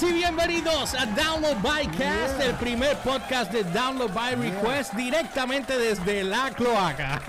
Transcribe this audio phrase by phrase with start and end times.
[0.00, 2.46] Y bienvenidos a Download by Cast, Yeah.
[2.48, 7.20] el primer podcast de Download by Request directamente desde la cloaca.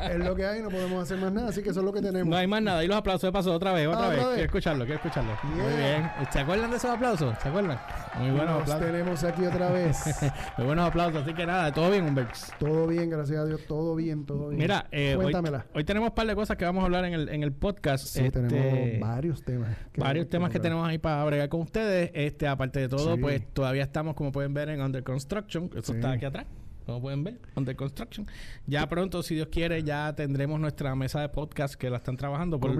[0.12, 2.02] Es lo que hay, no podemos hacer más nada, así que eso es lo que
[2.02, 2.28] tenemos.
[2.28, 2.84] No hay más nada.
[2.84, 4.18] Y los aplausos de paso otra vez, otra Ah, vez.
[4.26, 5.32] Quiero escucharlo, quiero escucharlo.
[5.42, 6.10] Muy bien.
[6.30, 7.34] ¿Se acuerdan de esos aplausos?
[7.42, 7.78] ¿Se acuerdan?
[8.18, 8.86] Muy buenos Nos aplausos.
[8.86, 9.98] tenemos aquí otra vez.
[10.58, 11.22] Muy buenos aplausos.
[11.22, 12.34] Así que nada, todo bien, Humbert.
[12.58, 14.60] todo bien, gracias a Dios, todo bien, todo bien.
[14.60, 15.64] Mira, eh, hoy, Cuéntamela.
[15.74, 18.06] hoy tenemos un par de cosas que vamos a hablar en el, en el podcast.
[18.06, 19.70] Sí, Este, tenemos varios temas.
[19.96, 21.85] varios temas que tenemos ahí para bregar con ustedes.
[22.14, 23.20] Este, aparte de todo, Sí.
[23.20, 25.70] pues todavía estamos, como pueden ver, en Under Construction.
[25.76, 25.98] Eso Sí.
[25.98, 26.46] está aquí atrás.
[26.84, 28.26] Como pueden ver, Under Construction.
[28.66, 32.60] Ya pronto, si Dios quiere, ya tendremos nuestra mesa de podcast que la están trabajando.
[32.60, 32.70] Por.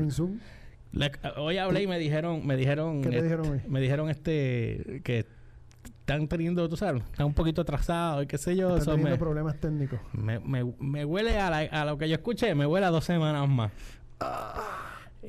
[0.93, 3.61] La- hoy hablé y me dijeron, me dijeron, ¿Qué te eh, dijeron hoy?
[3.69, 5.27] me dijeron este que
[5.85, 8.69] están teniendo, tú sabes, están un poquito atrasados y qué sé yo.
[8.69, 9.99] Están Eso teniendo me, problemas técnicos.
[10.13, 13.05] me, me, me huele a, la- a lo que yo escuché, me huele a dos
[13.05, 13.73] semanas más.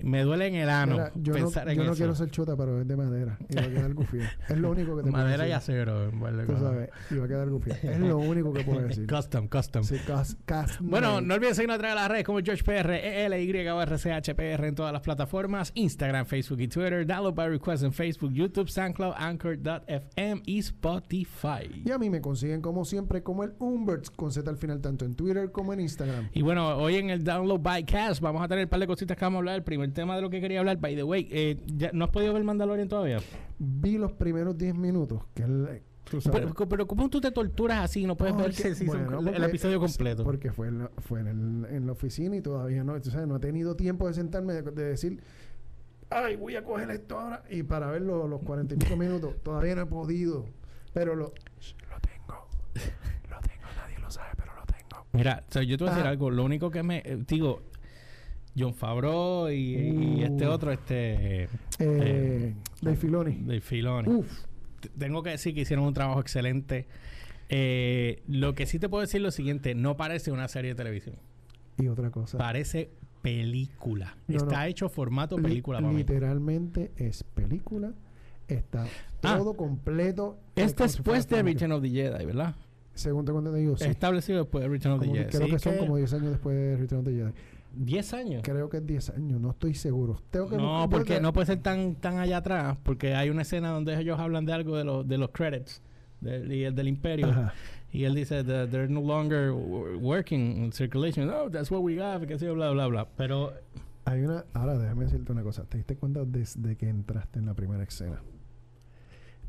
[0.03, 2.55] Me duele en el ano Mira, yo no, pensar en yo no quiero ser chota,
[2.55, 3.37] pero es de madera.
[3.49, 4.31] Y va a quedar gufía.
[4.49, 6.09] Es lo único que te puedo Madera y acero.
[6.11, 7.75] Tú sabes, y va a quedar gufía.
[7.81, 9.07] Es lo único que puedo decir.
[9.09, 9.83] Custom, custom.
[9.83, 10.37] Sí, cas-
[10.79, 12.93] Bueno, no olviden seguirnos a través de las redes como George PR,
[13.25, 17.05] ELY o RCHPR en todas las plataformas: Instagram, Facebook y Twitter.
[17.05, 21.81] Download by request en Facebook, YouTube, SoundCloud, Anchor.fm y Spotify.
[21.85, 25.05] Y a mí me consiguen como siempre como el Umberts con Z al final, tanto
[25.05, 26.29] en Twitter como en Instagram.
[26.33, 29.17] Y bueno, hoy en el Download by Cast vamos a tener un par de cositas
[29.17, 29.55] que vamos a hablar.
[29.55, 32.11] El primer tema de lo que quería hablar, by the way, eh, ya, ¿no has
[32.11, 33.17] podido ver Mandalorian todavía?
[33.59, 37.31] Vi los primeros 10 minutos, que es el- tú sabes, Pero, pero ¿cómo tú te
[37.31, 38.05] torturas así?
[38.05, 40.23] No puedes ver el, bueno, el porque- episodio completo.
[40.23, 43.27] Porque fue, en la, fue en, el- en la oficina y todavía no, tú sabes,
[43.27, 45.21] no he tenido tiempo de sentarme de, de decir,
[46.09, 47.43] ay, voy a coger esto ahora.
[47.49, 50.45] Y para ver lo- los cuarenta y pico minutos, todavía no he podido.
[50.93, 51.31] Pero lo,
[52.01, 52.47] tengo.
[53.29, 55.05] Lo tengo, nadie lo sabe, pero lo tengo.
[55.13, 56.11] Mira, o sea, yo te voy a decir Ajá.
[56.11, 56.29] algo.
[56.31, 56.99] Lo único que me...
[57.05, 57.61] eh, digo,
[58.57, 59.75] John Favreau y,
[60.17, 60.51] y este Uh.
[60.51, 61.43] otro, este...
[61.43, 63.35] Eh, Eh, Dave Filoni.
[63.43, 64.09] De Filoni.
[64.09, 64.45] Uf.
[64.97, 66.87] Tengo que decir que hicieron un trabajo excelente.
[67.49, 69.75] Eh, lo que sí te puedo decir es lo siguiente.
[69.75, 71.15] No parece una serie de televisión.
[71.77, 72.37] Y otra cosa.
[72.37, 72.89] Parece
[73.21, 74.15] película.
[74.27, 74.63] No, Está no.
[74.65, 75.97] hecho formato Li- película para mí.
[75.99, 77.93] literalmente es película.
[78.47, 78.85] Está
[79.23, 79.37] Ah.
[79.37, 80.37] todo completo.
[80.55, 81.43] eh, Es después de.
[81.43, 82.55] Return of the Jedi, ¿verdad?
[82.93, 83.85] Según tengo entendido, sí.
[83.85, 85.25] Establecido después de Return of the Jedi.
[85.29, 87.31] creo Sí, que son como 10 años después de Return of the Jedi.
[87.77, 88.41] 10 años.
[88.43, 90.21] Creo que es 10 años, no estoy seguro.
[90.29, 93.69] Tengo que No, porque no puede ser tan tan allá atrás, porque hay una escena
[93.69, 95.81] donde ellos hablan de algo de los de los credits
[96.21, 97.53] del, y el del imperio Ajá.
[97.91, 101.29] y él dice that they're no longer working in circulation.
[101.29, 103.07] Oh, that's what we got, que sé bla bla bla.
[103.15, 103.53] Pero
[104.05, 104.45] Hay una.
[104.53, 105.65] Ahora déjame decirte una cosa.
[105.65, 108.21] ¿Te diste cuenta desde que entraste en la primera escena?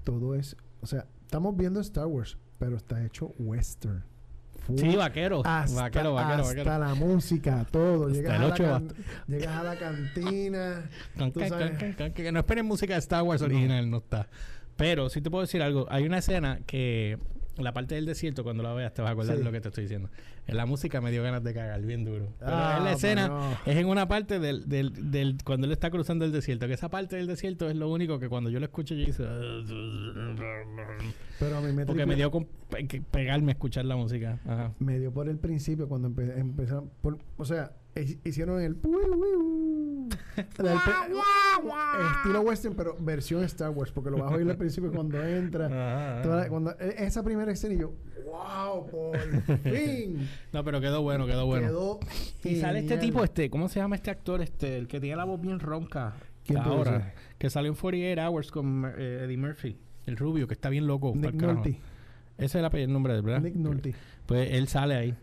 [0.04, 0.56] Todo es.
[0.80, 4.02] O sea, estamos viendo Star Wars, pero está hecho western.
[4.76, 6.78] Sí, vaquero, hasta, vaquero, vaquero, hasta vaquero.
[6.78, 8.06] la música, todo.
[8.06, 8.82] Hasta Llegas, el a la
[9.26, 10.90] llegas a la cantina.
[11.16, 14.28] Can, can, can, que no esperen música de Star Wars original, no está.
[14.76, 15.86] Pero sí te puedo decir algo.
[15.90, 17.18] Hay una escena que
[17.58, 19.38] la parte del desierto, cuando la veas, te vas a acordar Sí.
[19.40, 20.08] de lo que te estoy diciendo.
[20.46, 22.32] En la música me dio ganas de cagar, bien duro.
[22.38, 23.52] Pero Ah, en la escena no.
[23.66, 26.66] es en una parte del, del, del cuando él está cruzando el desierto.
[26.66, 29.24] Que esa parte del desierto es lo único que cuando yo lo escucho yo hice.
[31.38, 34.40] Pero a mí me Porque me dio con pe- pegarme a escuchar la música.
[34.46, 34.72] Ajá.
[34.78, 36.90] me dio por el principio cuando empe- empezaron.
[37.00, 37.72] por- o sea,
[38.24, 38.76] hicieron el.
[42.16, 45.68] estilo western, pero versión Star Wars, porque lo vas a oír al principio cuando entra.
[46.24, 47.92] La- cuando, e- esa primera escena y yo,
[48.26, 48.86] ¡Wow!
[48.90, 49.18] ¡Por
[49.62, 50.28] fin!
[50.52, 51.66] No, pero quedó bueno, quedó bueno.
[51.66, 52.00] Quedó.
[52.44, 54.40] Y sale este tipo, este, ¿cómo se llama este actor?
[54.42, 56.14] Este, el que tiene la voz bien ronca.
[56.44, 57.14] ¿Quién puede ahora.
[57.38, 59.76] Que salió en 48 Hours con eh, Eddie Murphy.
[60.06, 61.12] El rubio, que está bien loco.
[61.14, 61.34] Nick.
[61.34, 61.78] Nolte.
[62.38, 63.40] Ese es el, apellido- el nombre de él, ¿verdad?
[63.42, 63.94] Nick Nolte.
[64.26, 65.14] Pues él sale ahí.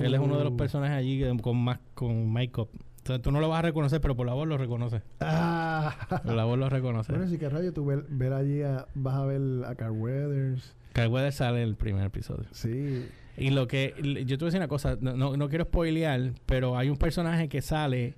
[0.00, 0.56] Él es uno de los Uh.
[0.56, 2.68] personajes allí con más con make-up.
[3.02, 5.02] O sea, tú no lo vas a reconocer, pero por la voz lo reconoces.
[5.20, 5.96] Ah.
[6.24, 7.14] Por la voz lo reconoces.
[7.16, 10.76] bueno, si que radio tú ver, ver allí a, vas a ver a Carl Weathers.
[10.92, 12.44] Kyle Weathers sale en el primer episodio.
[12.52, 13.06] Sí.
[13.38, 13.94] Y lo que...
[14.26, 14.98] Yo te voy a decir una cosa.
[15.00, 18.16] No, no, no quiero spoilear, pero hay un personaje que sale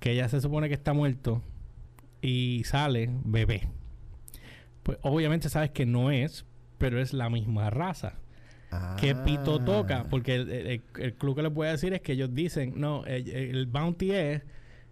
[0.00, 1.40] que ya se supone que está muerto
[2.20, 3.68] y sale bebé.
[4.82, 6.44] Pues obviamente sabes que no es,
[6.76, 8.14] pero es la misma raza.
[9.00, 9.64] ¿Qué pito Ah.
[9.64, 10.06] toca?
[10.10, 13.04] Porque el, el- el club que les voy a decir es que ellos dicen, no,
[13.06, 14.42] el, el bounty es,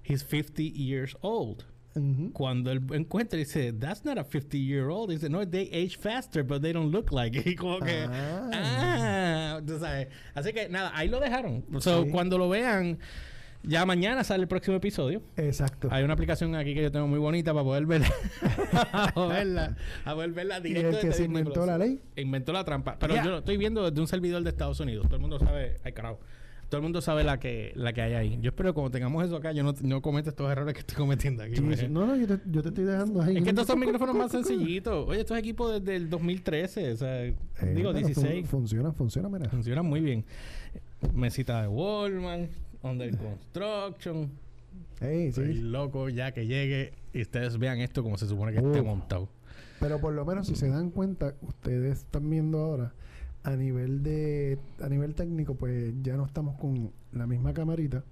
[0.04, 1.64] he's 50 years old.
[1.94, 2.32] Ujú.
[2.32, 5.10] Cuando él encuentra, dice, that's not a 50 year old.
[5.10, 7.46] Dice, no, they age faster, but they don't look like it.
[7.46, 8.50] Y como que, Ah.
[8.54, 10.08] ah, tú sabes.
[10.34, 11.64] Así que nada, ahí lo dejaron.
[11.80, 12.98] So, cuando lo vean,
[13.64, 15.22] ya mañana sale el próximo episodio.
[15.36, 15.88] Exacto.
[15.90, 18.08] Hay una aplicación aquí que yo tengo muy bonita para poder verla.
[18.92, 21.66] a poder verla, a poder verla y directo el que desde se inventó Plus.
[21.66, 22.00] la ley.
[22.16, 22.96] Inventó la trampa.
[22.98, 25.04] Pero yo lo estoy viendo desde un servidor de Estados Unidos.
[25.06, 26.18] Todo el mundo sabe, ay carajo.
[26.68, 28.38] todo el mundo sabe la que, la que hay ahí.
[28.40, 30.96] Yo espero que cuando tengamos eso acá, yo no, no cometa estos errores que estoy
[30.96, 31.56] cometiendo aquí.
[31.56, 31.88] Sí, pues.
[31.90, 33.36] No, no, yo te, yo te estoy dejando ahí.
[33.36, 35.06] Es que estos son micrófonos más sencillitos.
[35.08, 37.34] Oye, estos equipos desde el 2013, o sea, Eh,
[37.74, 38.48] digo pero fun- 16.
[38.48, 39.48] Funciona, funciona, mira.
[39.50, 40.24] Funcionan muy bien.
[41.14, 42.50] Mesita de Walmart,
[42.82, 44.30] Under Construction.
[45.00, 48.82] Ey, Estoy loco ya que llegue y ustedes vean esto como se supone que esté
[48.82, 49.28] montado.
[49.80, 52.94] Pero por lo menos si se dan cuenta, ustedes están viendo ahora
[53.42, 58.04] a nivel de a nivel técnico, pues ya no estamos con la misma camarita.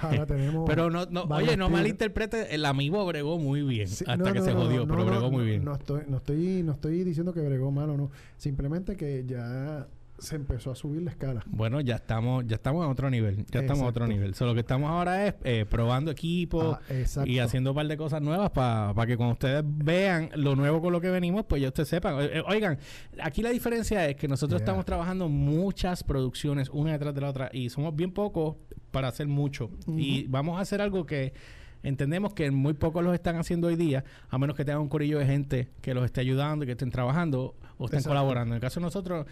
[0.00, 4.16] Ahora tenemos Pero no, no oye, no malinterprete, el amigo bregó muy bien Sí, hasta
[4.16, 5.64] no, que no, se jodió, pero bregó muy bien.
[5.64, 8.10] No estoy, no estoy, no estoy diciendo que bregó mal o no.
[8.36, 9.86] Simplemente que ya
[10.18, 11.42] se empezó a subir la escala.
[11.46, 14.34] Bueno, ya estamos, ya estamos a otro nivel, ya estamos a otro nivel.
[14.34, 17.96] So, lo que estamos ahora es eh, probando equipos Ah, y haciendo un par de
[17.96, 21.68] cosas nuevas para que cuando ustedes vean lo nuevo con lo que venimos, pues ya
[21.68, 22.20] ustedes sepan.
[22.20, 22.78] Eh, eh, oigan,
[23.22, 24.64] aquí la diferencia es que nosotros Yeah.
[24.64, 28.56] estamos trabajando muchas producciones una detrás de la otra y somos bien pocos
[28.90, 29.70] para hacer mucho.
[29.86, 31.34] Y vamos a hacer algo que
[31.82, 35.18] entendemos que muy pocos los están haciendo hoy día, a menos que tengan un corillo
[35.18, 38.08] de gente que los esté ayudando y que estén trabajando o estén Exacto.
[38.10, 38.54] colaborando.
[38.54, 39.26] En el caso de nosotros,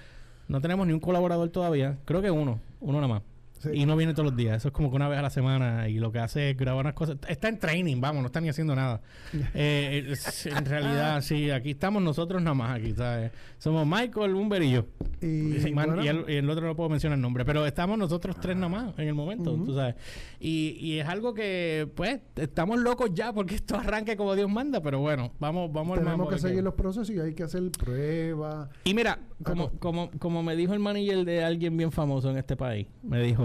[0.49, 1.97] no tenemos ni un colaborador todavía.
[2.05, 3.23] Creo que uno, uno nada más.
[3.61, 3.71] Sí.
[3.73, 4.59] Y no viene todos los días.
[4.59, 6.85] Eso es como que una vez a la semana y lo que hace es grabar
[6.85, 7.17] unas cosas.
[7.27, 9.01] Está en training, vamos, no está ni haciendo nada.
[9.55, 13.31] Eh, es- en realidad, sí, aquí estamos nosotros nada más aquí, ¿sabes?
[13.59, 14.87] Somos Michael, Umber y yo.
[15.23, 17.65] Y, Y, man- bueno, y el, y el otro no puedo mencionar el nombre, pero
[17.67, 19.95] estamos nosotros tres nada más en el momento, tú sabes.
[20.41, 24.83] Y, y es algo que, pues, estamos locos ya porque esto arranque como Dios manda,
[24.83, 27.63] pero bueno, vamos, vamos al tenemos mambo que seguir los procesos y hay que hacer
[27.71, 28.69] pruebas.
[28.85, 32.57] Y mira, como, como, como me dijo el manager de alguien bien famoso en este
[32.57, 33.44] país, me dijo,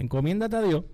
[0.00, 0.84] encomiéndate a Dios,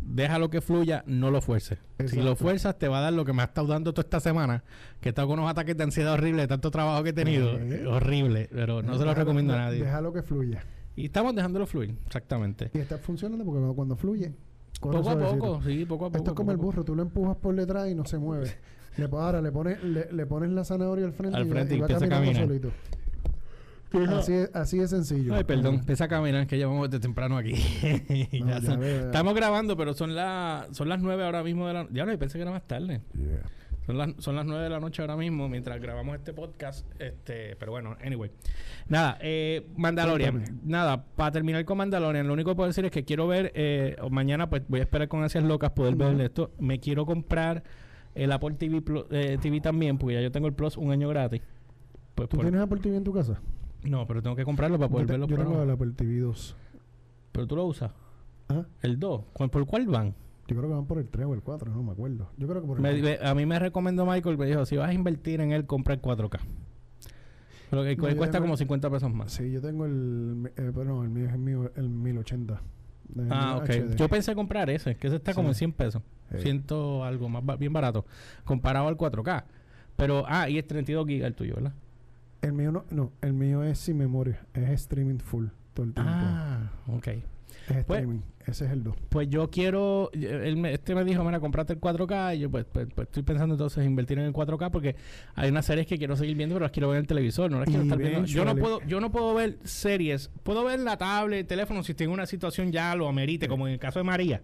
[0.00, 1.78] déjalo que fluya, no lo fuerces.
[2.06, 4.20] Si lo fuerzas, te va a dar lo que me ha estado dando toda esta
[4.20, 4.64] semana,
[5.00, 7.58] que he estado con unos ataques de ansiedad horribles, de tanto trabajo que he tenido.
[7.58, 7.82] Eh.
[7.82, 9.82] Eh, Horrible, pero no se lo recomiendo a nadie.
[9.84, 10.62] Déjalo que fluya.
[10.96, 12.70] Y estamos dejándolo fluir, exactamente.
[12.74, 14.32] Y está funcionando porque cuando, cuando fluye,
[14.80, 16.18] Poco a poco, sí, poco a poco.
[16.18, 18.52] Esto es como el burro, tú lo empujas por detrás y no se mueve.
[18.96, 21.74] Le, ahora le pones, le, le pones la zanahoria al frente Al y, va- frente
[21.74, 22.46] y y va empieza a caminar.
[22.48, 22.70] solito.
[24.18, 25.34] Así es, así es sencillo.
[25.34, 27.54] Ay, perdón, empieza a caminar, que ya vamos de temprano aquí.
[28.44, 32.04] No, Ya estamos grabando, pero son, las son las nueve ahora mismo de la Ya
[32.04, 33.00] no, pensé que era más tarde.
[33.14, 33.42] Yeah.
[33.86, 36.86] Son las, son las 9 de la noche ahora mismo mientras grabamos este podcast.
[37.00, 38.30] Este, pero bueno, anyway.
[38.86, 40.32] Nada, eh, Mandalorian.
[40.32, 40.58] Cuéntame.
[40.62, 43.96] Nada, para terminar con Mandalorian, lo único que puedo decir es que quiero ver, eh,
[44.02, 46.50] o mañana pues voy a esperar con ansias locas poder ver esto.
[46.58, 47.62] Me quiero comprar
[48.14, 51.08] el Apple TV, Plus- eh, TV también, porque ya yo tengo el Plus un año
[51.08, 51.40] gratis.
[52.14, 53.40] Pues ¿Tú por- tienes Apple TV en tu casa?
[53.84, 55.92] No, pero tengo que comprarlo para poder yo te- ver los yo tengo el Apple
[55.96, 56.56] TV 2.
[57.32, 57.92] Pero tú lo usas.
[58.48, 58.64] ¿Ah?
[58.82, 59.24] El 2.
[59.32, 60.14] ¿Cuál- ¿Por cuál van?
[60.48, 62.30] Yo creo que van por el 3 o el 4, no me acuerdo.
[62.38, 63.20] Yo creo que por el Me- 3.
[63.20, 65.94] me- a mí me recomendó Michael, me dijo, si vas a invertir en él, compra
[65.94, 66.40] el 4K.
[67.70, 69.32] Pero que No, cuesta tengo- como 50 pesos más.
[69.32, 70.50] Sí, yo tengo el...
[70.56, 72.62] Eh, pero no, el mío es el, mío, el 1080.
[73.14, 73.68] El Ah, ok.
[73.68, 73.96] HD.
[73.96, 75.58] Yo pensé comprar ese, que ese está como en Sí.
[75.58, 76.02] 100 pesos.
[76.32, 76.38] Sí.
[76.38, 78.06] Ciento algo más, bien barato.
[78.44, 79.44] Comparado al 4K.
[79.96, 81.74] Pero, ah, y es 32 gigas el tuyo, ¿verdad?
[82.40, 86.12] El mío no, no, el mío es sin memoria, es streaming full todo el tiempo.
[86.12, 87.08] Ah, ok.
[87.68, 88.96] Es pues- streaming, ese es el 2.
[89.10, 92.64] Pues yo quiero, él me- este me dijo, mira, comprate el 4K y yo pues,
[92.64, 94.96] pues, pues, estoy pensando entonces invertir en el 4K porque
[95.34, 97.58] hay unas series que quiero seguir viendo, pero las quiero ver en el televisor, no
[97.58, 98.24] las quiero estar viendo.
[98.24, 101.92] Yo no puedo, yo no puedo ver series, puedo ver la tablet, el teléfono si
[101.92, 104.40] tengo una situación ya lo amerite, como en el caso de María,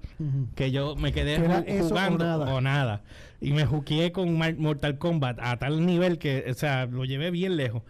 [0.54, 2.54] que yo me quedé o jugando nada.
[2.54, 3.02] o nada.
[3.40, 7.56] Y me juqueé con Mortal Kombat a tal nivel que, o sea, lo llevé bien
[7.56, 7.82] lejos.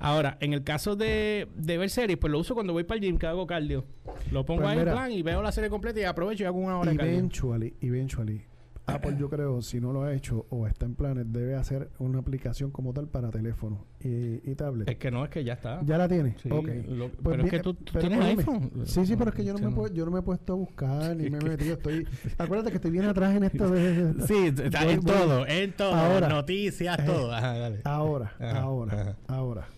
[0.00, 3.02] Ahora, en el caso de, de ver series, pues lo uso cuando voy para el
[3.04, 3.84] gym, que hago cardio.
[4.32, 6.58] Lo pongo Pues ahí en plan y veo la serie completa y aprovecho y hago
[6.58, 7.12] una hora de cardio.
[7.12, 8.42] Eventually, eventually,
[8.86, 12.18] Apple yo creo, si no lo ha hecho o está en planes, debe hacer una
[12.18, 14.88] aplicación como tal para teléfono y, y tablet.
[14.88, 15.80] Es que no, es que ya está.
[15.84, 16.34] ¿Ya la tiene?
[16.42, 16.68] Sí, ok.
[16.88, 18.72] lo- Pues pero es que tú, pero tienes iPhone.
[18.86, 20.54] Sí, sí, pero es que yo no, Sí, me, puedo- yo no me he puesto
[20.54, 21.74] a buscar ni me he metido.
[21.74, 22.04] Estoy,
[22.38, 24.14] acuérdate que estoy bien atrás en esto de...
[24.26, 25.94] Sí, está en todo, en todo.
[25.94, 26.28] Ahora.
[26.28, 27.32] Noticias, Eh, todo.
[27.32, 27.80] Ajá, dale.
[27.84, 29.16] Ahora, Ajá, ahora, ajá.
[29.28, 29.68] ahora.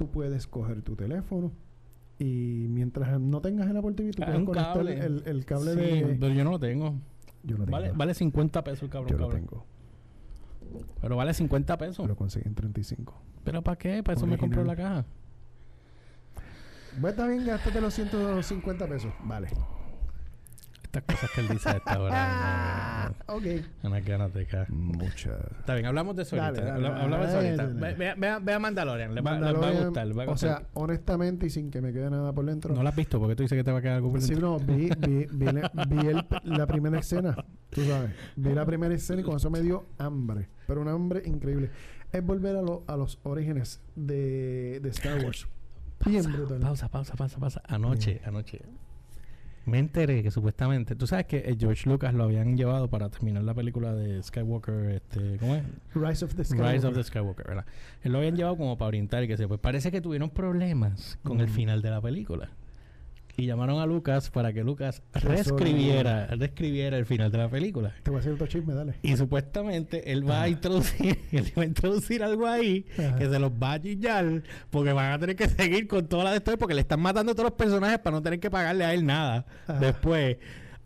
[0.00, 1.52] Tú puedes coger tu teléfono
[2.18, 4.98] y mientras no tengas el Apple TV, tú Ah, puedes conectar cable.
[4.98, 6.16] el, el cable Sí, de...
[6.18, 6.94] pero yo no lo tengo.
[7.42, 7.72] Yo lo tengo.
[7.78, 9.10] Vale, vale 50 pesos el cabrón.
[9.10, 9.46] yo lo cabrón.
[9.46, 9.66] tengo.
[11.02, 12.08] Pero vale 50 pesos.
[12.08, 13.14] Lo conseguí en 35.
[13.44, 14.02] ¿Pero para qué?
[14.02, 15.04] Para eso me compró la Original.
[15.04, 15.06] caja.
[16.98, 19.12] Pues está bien, gástate los 150 pesos.
[19.24, 19.48] Vale.
[20.92, 23.12] Estas cosas que él dice a esta hora.
[23.28, 23.44] Ok.
[23.84, 24.66] no, Unas ganas de caja.
[24.72, 25.36] Mucha.
[25.60, 26.64] Está bien, hablamos de eso Dale, ahorita.
[26.64, 27.80] dale, Habla- dale, hablamos de eso ahorita.
[27.86, 29.14] Ve, ve, ve a- ve a Mandalorian.
[29.14, 30.06] Le va, va a Mandalorian, gustar.
[30.08, 30.58] le va a o gustar.
[30.58, 32.74] sea, honestamente y sin que me quede nada por dentro.
[32.74, 34.30] no la has visto porque tú dices que te va a quedar algo por Sí,
[34.30, 34.48] dentro.
[34.48, 35.46] no, vi, vi, vi,
[36.08, 37.36] el- la primera escena,
[37.70, 38.10] tú sabes.
[38.34, 40.48] Vi la primera escena y con eso me dio hambre.
[40.66, 41.70] Pero un hambre increíble.
[42.10, 45.46] Es volver a, lo- a los orígenes de, de Star Wars.
[46.04, 46.58] Bien brutal.
[46.58, 47.62] Pausa, pausa, pausa, pausa.
[47.68, 48.60] Anoche, anoche.
[49.66, 53.42] Me enteré que supuestamente, tú sabes que eh, George Lucas lo habían llevado para terminar
[53.42, 55.64] la película de Skywalker, este, ¿cómo es?
[55.94, 56.74] Rise of the Skywalker.
[56.74, 57.66] Rise of the Skywalker, ¿verdad?
[58.02, 61.18] Él lo habían llevado como para orientar y que se pues parece que tuvieron problemas
[61.22, 62.50] con el final de la película.
[63.36, 67.94] Y llamaron a Lucas para que Lucas reescribiera, reescribiera el final de la película.
[68.02, 68.94] Te voy a hacer otro chisme, dale.
[69.02, 73.16] Y supuestamente él va a introducir, él va a introducir algo ahí Ajá.
[73.16, 76.36] que se los va a chillar porque van a tener que seguir con toda la
[76.36, 78.94] esto porque le están matando a todos los personajes para no tener que pagarle a
[78.94, 79.78] él nada Ajá.
[79.78, 80.36] después.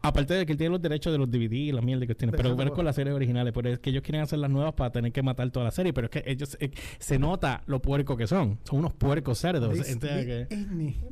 [0.04, 2.30] Aparte de que él tiene los derechos de los DVD y la mierda que tiene,
[2.32, 4.75] De pero no- con las series originales, pero es que ellos quieren hacer las nuevas
[4.75, 7.80] para tener que matar toda la serie, pero es que ellos eh, se nota lo
[7.80, 9.73] puercos que son, son unos puercos cerdos.
[9.75, 10.46] Disney,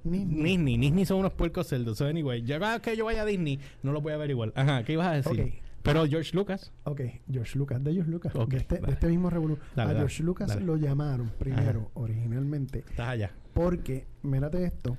[0.05, 0.77] Disney.
[0.79, 1.99] Disney, son unos puercos cerdos.
[1.99, 4.31] So anyway, ya cada vez que yo vaya a Disney, no lo voy a ver
[4.31, 4.53] igual.
[4.57, 5.41] Ajá, ¿qué ibas a decir?
[5.43, 5.53] Ok.
[5.83, 9.31] Pero George Lucas, Ok, George Lucas, de George Lucas, Ok, de, este, de este mismo
[9.31, 9.59] revolú.
[9.75, 10.65] Dale, a dale, George Lucas dale.
[10.65, 11.91] lo llamaron primero, Ajá.
[11.95, 13.33] originalmente, estás allá.
[13.53, 14.97] porque, mírate esto,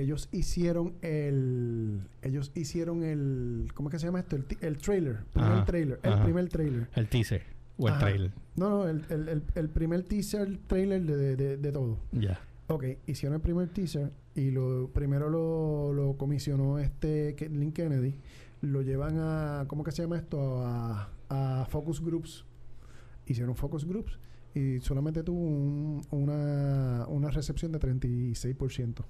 [0.00, 4.36] ellos hicieron el, ellos hicieron el, ¿cómo es que se llama esto?
[4.36, 6.24] El, el trailer, primer Ajá, trailer, el ajá.
[6.24, 6.88] primer trailer.
[6.94, 7.42] El teaser
[7.78, 8.00] o el Ajá.
[8.06, 8.32] trailer.
[8.56, 11.98] No, no, el, el, el, el primer teaser, trailer de, de, de, todo.
[12.12, 12.40] Ya.
[12.68, 18.14] Ok, hicieron el primer teaser y lo primero lo, lo comisionó este Link Kennedy.
[18.60, 20.62] Lo llevan a, ¿cómo que se llama esto?
[20.66, 22.44] A, a focus groups.
[23.26, 24.18] Hicieron focus groups
[24.54, 29.04] y solamente tuvo un- una, una recepción de 36%.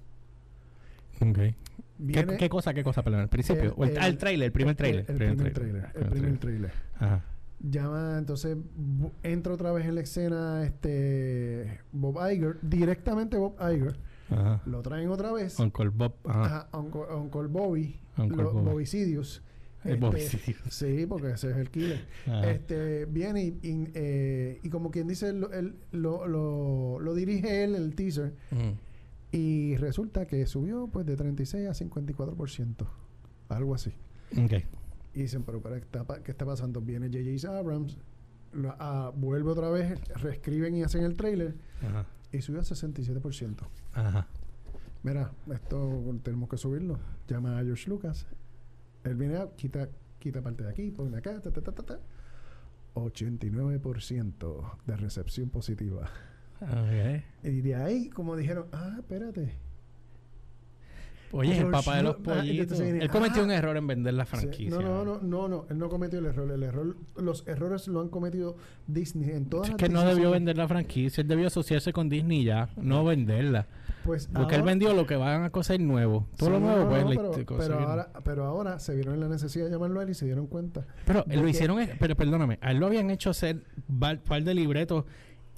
[1.21, 1.39] Ok.
[2.39, 3.23] ¿Qué, cosa, qué cosa, perdón?
[3.23, 3.75] ¿El principio?
[3.85, 5.05] el- ah, el el- trailer, el primer trailer.
[5.09, 5.89] El, primer trailer.
[5.95, 6.73] El primer trailer.
[6.97, 7.25] Ajá.
[7.61, 8.57] Llama, entonces
[9.25, 13.97] entra otra vez en la escena este Bob Iger, directamente Bob Iger.
[14.31, 14.63] Ajá.
[14.67, 15.59] Lo traen otra vez.
[15.59, 16.15] Uncle Bob.
[16.25, 16.45] Ajá.
[16.45, 18.65] Ajá, Uncle, Uncle Bobby, Uncle lo- Bobby.
[18.71, 19.43] Bobicidius.
[19.85, 20.61] El Este, Bobby Sidious.
[20.75, 22.01] Sí, porque ese es el killer.
[22.27, 22.51] Ajá.
[22.51, 27.65] Este, viene y, y, eh, y como quien dice, lo, él- lo, lo, lo dirige
[27.65, 28.73] él, el teaser, Mm.
[29.33, 32.87] Y resulta que subió pues de 36 a 54%.
[33.49, 33.93] Algo así.
[34.43, 34.53] Ok.
[35.15, 36.81] Y dicen, pero, pero ¿qué, está, qué está pasando?
[36.81, 37.59] Viene J.J.
[37.59, 37.99] Abrams,
[38.53, 41.55] lo- ah, vuelve otra vez, reescriben y hacen el trailer,
[41.87, 42.07] Ajá.
[42.33, 43.57] y subió a 67%.
[43.95, 44.27] Ajá.
[45.03, 46.99] Mira, esto tenemos que subirlo.
[47.27, 48.27] Llama a George Lucas.
[49.05, 52.01] Él viene a quita, quita parte de aquí, pone acá, ta, ta, ta, ta, ta.
[52.95, 56.11] 89% de recepción positiva.
[57.43, 59.55] Y de ahí, como dijeron, ah, espérate.
[61.31, 62.81] Oye, es el George papá de los ah, pollitos.
[62.81, 63.45] viene, Él cometió ah.
[63.45, 64.71] un error en vender la franquicia.
[64.81, 66.51] No, no, no, no, no, él no cometió el error.
[66.51, 70.31] El error, los errores lo han cometido Disney en todas Es las que no debió
[70.31, 73.67] vender la franquicia, él debió asociarse con Disney ya, no venderla.
[74.05, 76.27] Pues Porque él ahora- vendió lo que van a coser nuevo.
[76.39, 79.13] Todo Sí, lo nuevo, no, pues, no, le- pero, pero ahora, pero ahora se vieron
[79.15, 80.87] en la necesidad de llamarlo a él y se dieron cuenta.
[81.05, 83.99] Pero de lo que- hicieron, eh, pero perdóname, a él lo habían hecho hacer un
[83.99, 85.05] par de libretos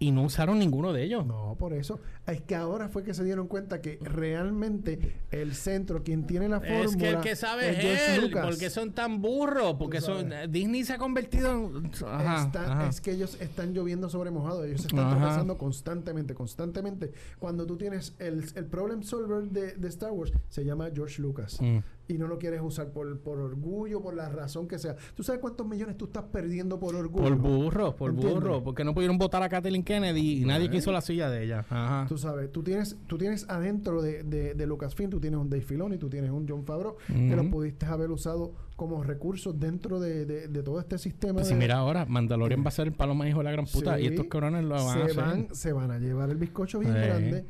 [0.00, 1.24] y no usaron ninguno de ellos.
[1.24, 2.00] No, por eso.
[2.32, 6.60] Es que ahora fue que se dieron cuenta que realmente el centro, quien tiene la
[6.60, 6.84] fórmula.
[6.84, 8.46] Es que el que sabe es, él, Lucas.
[8.46, 12.88] porque son tan burros, porque son Disney se ha convertido en ajá, Está- ajá.
[12.88, 14.64] Es que ellos están lloviendo sobre mojado.
[14.64, 15.16] Ellos están Ajá.
[15.18, 17.12] tropezando constantemente, constantemente.
[17.38, 21.58] Cuando tú tienes el, el problem solver de, de Star Wars, se llama George Lucas.
[21.60, 21.78] Mm.
[22.08, 24.96] Y no lo quieres usar por, por orgullo, por la razón que sea.
[25.14, 27.22] ¿Tú sabes cuántos millones tú estás perdiendo por orgullo?
[27.22, 28.34] Por burro, por ¿Entiendes?
[28.40, 31.60] burro, porque no pudieron votar a Kathleen Kennedy y nadie quiso la silla de ella.
[31.70, 32.06] Ajá.
[32.08, 35.62] Tú sabes, tú tienes, tú tienes adentro de, de, de Lucasfilm, tú tienes un Dave
[35.62, 37.50] Filoni, tú tienes un John Favreau, que lo Ujú.
[37.50, 41.34] pudiste haber usado como recursos dentro de, de, de todo este sistema.
[41.34, 43.66] Pues si mira ahora, Mandalorian va a ser el palo más hijo de la gran
[43.66, 45.16] puta Sí, y estos cabrones lo van a se hacer.
[45.16, 47.44] van, se van a llevar el bizcocho bien grande.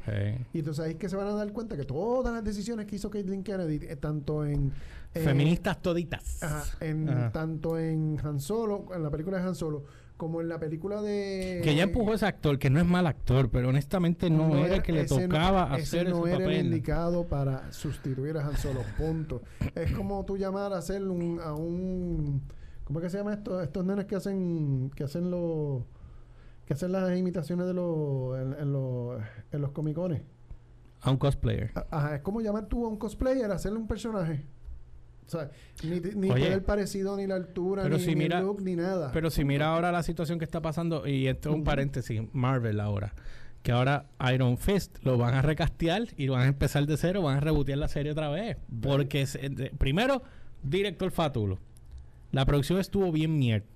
[0.52, 2.96] Y entonces ahí es que se van a dar cuenta que todas las decisiones que
[2.96, 4.72] hizo Caitlyn Kennedy, eh, tanto en...
[5.14, 6.42] en- Feministas toditas.
[6.42, 7.32] ajá, en- Ajá.
[7.32, 9.84] tanto en Han Solo, en la película de Han Solo,
[10.16, 11.60] como en la película de...
[11.64, 14.76] Que ya empujó a ese actor, que no es mal actor, pero honestamente no, era
[14.76, 16.66] el que le ese no- tocaba ese hacer no ese era el papel.
[16.66, 19.40] indicado para sustituir a Han Solo, punto.
[19.74, 22.42] es como tú llamar a hacer un, a un...
[22.84, 23.62] ¿Cómo es que se llama esto?
[23.62, 25.84] Estos nenes que hacen que hacen los...
[26.66, 28.38] que hacen las imitaciones de los...
[28.38, 30.22] en, en los, en los comicones.
[31.00, 31.72] A un cosplayer.
[31.90, 34.44] Ajá, es como llamar tú a un cosplayer a hacerle un personaje.
[35.34, 35.50] O sea,
[35.84, 38.62] ni, ni Oye, el parecido, ni la altura, pero ni, si ni mira- el look,
[38.62, 39.10] ni nada.
[39.12, 42.80] Pero si mira ahora la situación que está pasando, y esto es un paréntesis, Marvel
[42.80, 43.14] ahora,
[43.62, 47.22] que ahora Iron Fist lo van a recastear y lo van a empezar de cero,
[47.22, 48.56] van a rebotear la serie otra vez.
[48.82, 50.22] Porque, se- de- primero,
[50.62, 51.58] director Fatulo.
[52.32, 53.66] La producción estuvo bien mierda.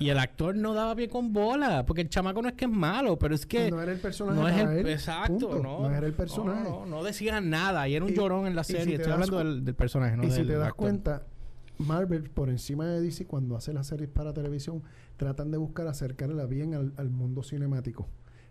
[0.00, 2.70] Y el actor no daba pie con bola, porque el chamaco no es que es
[2.70, 5.62] malo, pero es que no era el personaje no es el él, exacto, punto.
[5.62, 6.64] no, era el personaje.
[6.64, 8.96] No, no, no decían nada y era un Y- llorón en la si serie.
[8.96, 10.76] te Estoy hablando del, del personaje, no y si te das actor.
[10.76, 11.26] cuenta,
[11.78, 14.82] Marvel, por encima de DC, cuando hace las series para televisión,
[15.16, 18.08] tratan de buscar acercarla bien al, al mundo cinemático.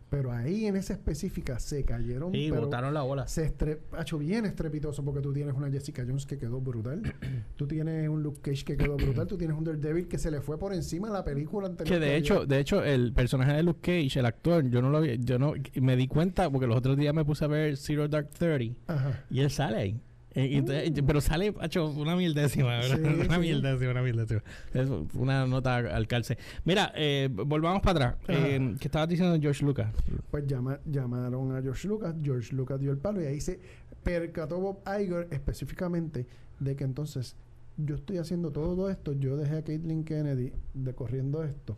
[0.10, 2.34] Pero ahí en esa específica se cayeron.
[2.34, 3.28] Y botaron la bola.
[3.28, 3.54] se
[3.96, 7.02] ha hecho bien estrepitoso porque tú tienes una Jessica Jones que quedó brutal.
[7.56, 9.28] tú tienes un Luke Cage que quedó brutal.
[9.28, 12.00] Tú tienes un Daredevil que se le fue por encima a la película anterior.
[12.00, 15.02] Que de hecho, de hecho, el personaje de Luke Cage, el actor, yo no lo
[15.02, 18.08] vi, yo no me di cuenta porque los otros días me puse a ver Zero
[18.08, 19.24] Dark Thirty Ajá.
[19.30, 20.02] y él sale ahí.
[20.44, 22.98] Eh, y pero sale, hecho, una mierdécima, ¿verdad?
[22.98, 23.40] Sí, una sí.
[23.42, 24.44] mierdécima, una mierdécima.
[24.74, 26.38] Es una nota al calce.
[26.66, 28.24] Mira, eh, volvamos para atrás.
[28.28, 29.92] Eh, ¿Qué estabas diciendo George Lucas?
[30.32, 32.16] Pues llama- llamaron a George Lucas.
[32.24, 33.60] George Lucas dio el palo y ahí se
[34.04, 36.26] percató Bob Iger específicamente
[36.60, 37.36] de que entonces
[37.78, 39.14] yo estoy haciendo todo esto.
[39.14, 41.78] Yo dejé a Caitlyn Kennedy de corriendo esto.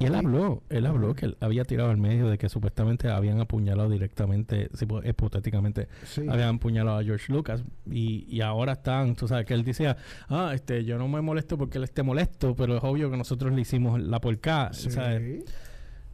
[0.00, 3.40] Y él habló, él habló que él había tirado al medio de que supuestamente habían
[3.40, 4.70] apuñalado directamente,
[5.04, 6.22] hipotéticamente, Sí.
[6.28, 9.96] habían apuñalado a George Lucas y, y ahora están, tú sabes, que él decía,
[10.28, 13.52] ah, este, yo no me molesto porque él esté molesto, pero es obvio que nosotros
[13.52, 14.90] le hicimos la porca, Sí.
[14.90, 15.44] ¿sabes?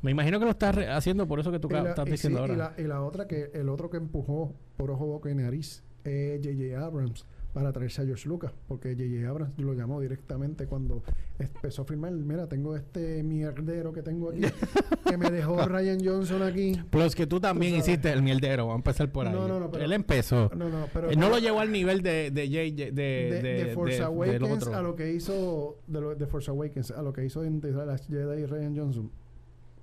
[0.00, 2.54] Me imagino que lo estás haciendo por eso que tú la- estás diciendo sí, ahora.
[2.54, 5.82] Y la, y la otra que, el otro que empujó por ojo, boca y nariz
[6.04, 6.84] es J.J.
[6.84, 9.28] Abrams para traerse a George Lucas, porque J.J.
[9.30, 11.02] Abrams lo llamó directamente cuando
[11.38, 12.10] empezó a filmar.
[12.12, 14.40] Mira, tengo este mierdero que tengo aquí,
[15.08, 16.72] que me dejó Ryan Johnson aquí.
[16.90, 19.32] Plus que tú también Tú hiciste el mierdero, vamos a empezar por ahí.
[19.32, 20.50] No, no, no, pero- él empezó.
[20.56, 23.64] No, no, pero Él no lo llevó al nivel de de JJ- de, de, de,
[23.64, 27.24] de Force Awakens a lo que hizo de, lo- de Force Awakens a lo que
[27.24, 29.10] hizo en The Last Jedi y Ryan Johnson.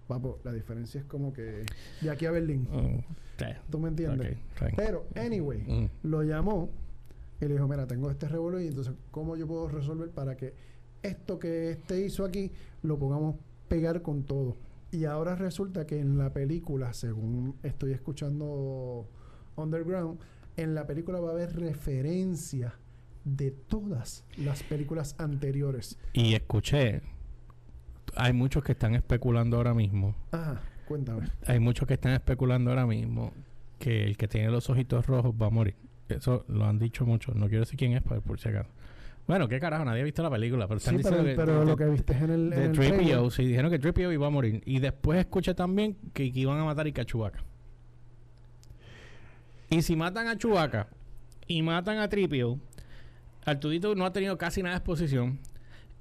[0.08, 1.64] Papo, la diferencia es como que
[2.02, 2.68] de aquí a Berlín.
[2.70, 2.98] Mm,
[3.40, 4.32] sí, ¿Tú me entiendes?
[4.34, 4.76] ok, está bien.
[4.76, 5.90] Pero, anyway, Mm.
[6.04, 6.70] lo llamó
[7.42, 10.54] y le dijo, mira, tengo este revuelo y entonces, ¿cómo yo puedo resolver para que
[11.02, 12.52] esto que este hizo aquí
[12.84, 13.36] lo pongamos
[13.68, 14.58] pegar con todo?
[14.92, 19.08] Y ahora resulta que en la película, según estoy escuchando
[19.56, 20.20] Underground,
[20.58, 22.74] en la película va a haber referencia
[23.24, 25.98] de todas las películas anteriores.
[26.14, 27.02] Y escuché,
[28.16, 31.30] hay muchos que están especulando ahora mismo, Ajá, cuéntame.
[31.46, 33.32] hay muchos que están especulando ahora mismo
[33.80, 35.76] que el que tiene los ojitos rojos va a morir.
[36.18, 38.70] Eso lo han dicho muchos, no quiero decir quién es, pero por si acaso.
[39.28, 41.46] Bueno, qué carajo, nadie ha visto la película, pero están Sí, pero, diciendo que...
[41.48, 43.80] pero de- lo que viste en el, en de el 3PO, trailer- sí, dijeron que
[43.80, 44.62] 3PO iba a morir.
[44.66, 47.40] Y después escuché también que, que iban a matar a Chewbacca.
[49.70, 50.88] Y si matan a Chewbacca
[51.48, 52.60] y matan a 3PO,
[53.46, 55.40] Artudito no ha tenido casi nada de exposición.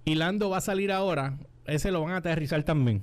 [0.04, 3.02] Y Lando va a salir ahora, ese lo van a aterrizar también.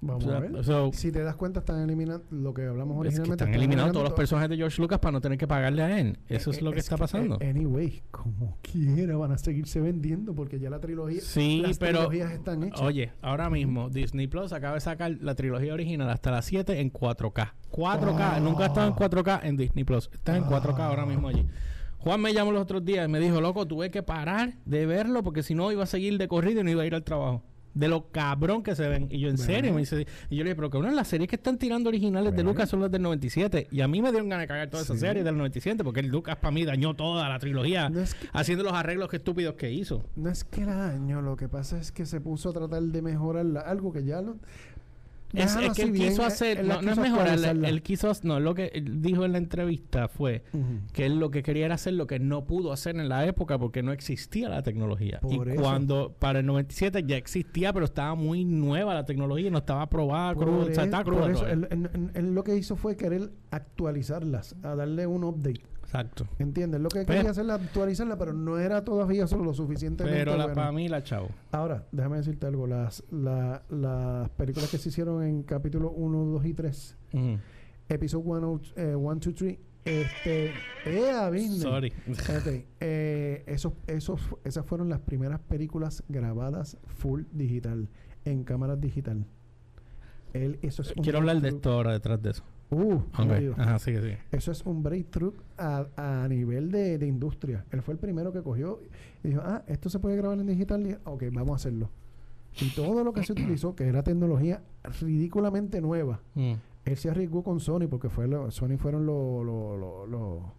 [0.00, 0.64] Vamos a ver.
[0.64, 3.44] so, Si te das cuenta, están eliminando lo que hablamos es que originalmente.
[3.44, 6.18] están eliminando todos los personajes de George Lucas para no tener que pagarle a él.
[6.28, 7.38] Eso es Eh, lo que está pasando.
[7.40, 11.20] eh, anyway, como quiera van a seguirse vendiendo porque ya la trilogía.
[11.22, 12.80] Sí, las pero trilogías están hechas.
[12.82, 16.90] Oye, ahora mismo Disney Plus acaba de sacar la trilogía original hasta las 7 en
[16.92, 17.54] 4K.
[17.70, 18.40] 4K, Oh.
[18.40, 20.10] nunca ha estado en 4K en Disney Plus.
[20.12, 21.46] Está en 4K ahora mismo allí.
[21.98, 25.22] Juan me llamó los otros días y me dijo, loco, tuve que parar de verlo
[25.24, 27.42] porque si no iba a seguir de corrido y no iba a ir al trabajo.
[27.76, 29.06] De lo cabrón que se ven.
[29.10, 29.52] Y yo, ¿en Bueno.
[29.52, 29.72] serio?
[29.74, 32.42] Me dice, y yo le dije, pero cabrón, las series que están tirando originales de.
[32.42, 33.68] Lucas son las del 97.
[33.70, 35.06] Y a mí me dieron ganas de cagar todas esas Sí.
[35.06, 38.28] series del 97 porque el Lucas para mí dañó toda la trilogía No es, que,
[38.32, 40.02] haciendo los arreglos que estúpidos que hizo.
[40.16, 43.02] no es que era daño, lo que pasa es que se puso a tratar de
[43.02, 43.60] mejorarla.
[43.60, 44.38] Algo que ya lo.
[45.34, 48.54] Es, que él bien, quiso hacer, él no, no es mejorar, él, quiso, no, lo
[48.54, 50.44] que él dijo en la entrevista fue
[50.92, 53.58] que él lo que quería era hacer lo que no pudo hacer en la época
[53.58, 55.18] porque no existía la tecnología.
[55.20, 55.60] Por y eso.
[55.60, 59.82] cuando para el 97 ya existía, pero estaba muy nueva la tecnología y no estaba
[59.82, 62.76] aprobada, Por cruda, o sea, e- estaba por cruda eso, él- él lo que hizo
[62.76, 65.62] fue querer actualizarlas, a darle un update.
[65.86, 66.26] Exacto.
[66.40, 66.80] ¿Entiendes?
[66.80, 70.36] Lo que Pero- quería hacer era actualizarla, pero no era todavía solo lo suficientemente Pero
[70.36, 70.54] la, bueno.
[70.54, 71.28] para mí la chavo.
[71.52, 72.66] Ahora, déjame decirte algo.
[72.66, 77.38] Las, la- las películas que se hicieron en capítulo 1, 2 y 3, Ujú.
[77.88, 78.74] episodio 1, 2,
[79.34, 80.46] 3, este...
[80.86, 81.60] ¡Eh, Disney!
[81.60, 81.92] Sorry.
[82.80, 87.88] Eh, esos, esos, esas fueron las primeras películas grabadas full digital,
[88.24, 89.24] en cámaras digital.
[90.32, 92.42] Él, eso es Quiero hablar de esto ahora detrás de eso.
[92.70, 93.02] Uh, Ok.
[93.14, 93.54] jodido.
[93.58, 94.18] Ajá, sigue, sigue.
[94.32, 97.64] Eso es un breakthrough a, a nivel de, de industria.
[97.70, 98.80] Él fue el primero que cogió
[99.22, 100.98] y dijo, ah, esto se puede grabar en digital.
[101.04, 101.90] Ok, vamos a hacerlo.
[102.60, 104.62] Y todo lo que se utilizó, que era tecnología
[105.00, 106.54] ridículamente nueva, Mm.
[106.86, 110.52] él se arriesgó con Sony porque fue lo- Sony fueron lo- lo- lo- lo-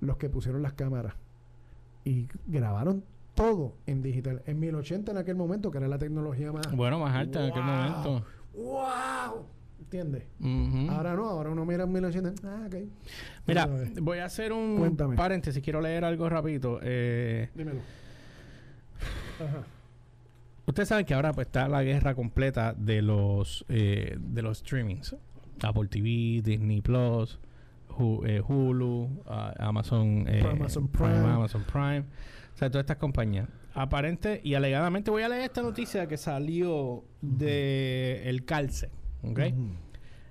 [0.00, 1.14] los que pusieron las cámaras.
[2.04, 4.42] Y grabaron todo en digital.
[4.46, 6.74] En 1080 en aquel momento, que era la tecnología más...
[6.74, 8.24] Bueno, más alta en aquel momento.
[8.54, 9.46] ¡Wow!
[9.82, 10.24] ¿Entiendes?
[10.90, 12.42] Ahora no, ahora uno mira en 1080.
[12.44, 12.74] Ah, ok.
[13.46, 13.68] Mira,
[14.00, 15.16] voy a hacer un Cuéntame.
[15.16, 15.62] paréntesis.
[15.62, 16.78] Quiero leer algo rapidito.
[16.82, 17.80] Eh, Dímelo.
[19.40, 19.64] Ajá.
[20.66, 25.16] Ustedes saben que ahora pues, está la guerra completa de los eh, de los streamings.
[25.62, 27.40] Apple TV, Disney Plus,
[28.24, 31.16] eh, Hulu, ah, Amazon, eh, Amazon Prime.
[31.16, 32.04] Amazon Prime.
[32.54, 33.48] O sea, todas estas compañías.
[33.74, 38.90] Aparente y alegadamente voy a leer esta noticia que salió de el Calce.
[39.22, 39.38] ¿Ok?
[39.52, 39.68] Ujú.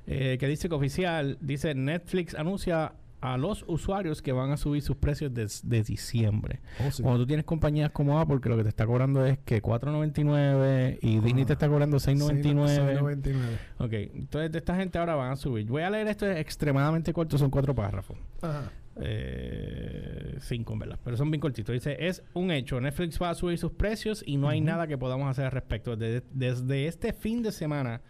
[0.08, 4.82] eh, que dice que oficial, dice Netflix anuncia a los usuarios que van a subir
[4.82, 6.60] sus precios de diciembre.
[6.84, 7.04] Oh, sí.
[7.04, 10.98] Cuando tú tienes compañías como Apple, que lo que te está cobrando es que 4.99
[11.04, 13.00] y Disney te Ah, está cobrando 6.99.
[13.00, 13.36] 6.99.
[13.78, 15.68] Ok, entonces de esta gente ahora van a subir.
[15.68, 18.18] Voy a leer esto es extremadamente corto, son cuatro párrafos.
[18.42, 18.72] Ajá.
[19.04, 21.74] Eh, cinco, en verdad, pero son bien cortitos.
[21.74, 24.98] Dice, es un hecho, Netflix va a subir sus precios y no hay nada que
[24.98, 25.96] podamos hacer al respecto.
[25.96, 28.02] Desde, desde este fin de semana,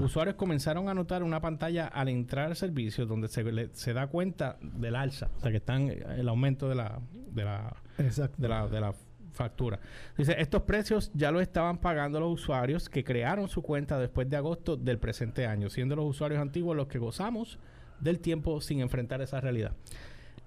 [0.00, 4.06] usuarios comenzaron a notar una pantalla al entrar al servicio donde se, le- se da
[4.08, 8.36] cuenta del alza, o sea que están eh, el aumento de la, de la, Exacto.
[8.40, 8.94] de la, de la
[9.32, 9.78] factura.
[10.18, 14.36] Dice, estos precios ya lo estaban pagando los usuarios que crearon su cuenta después de
[14.36, 17.58] agosto del presente año, siendo los usuarios antiguos los que gozamos
[18.00, 19.72] del tiempo sin enfrentar esa realidad.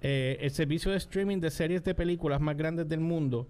[0.06, 3.48] Eh, el servicio de streaming de series de películas más grandes del mundo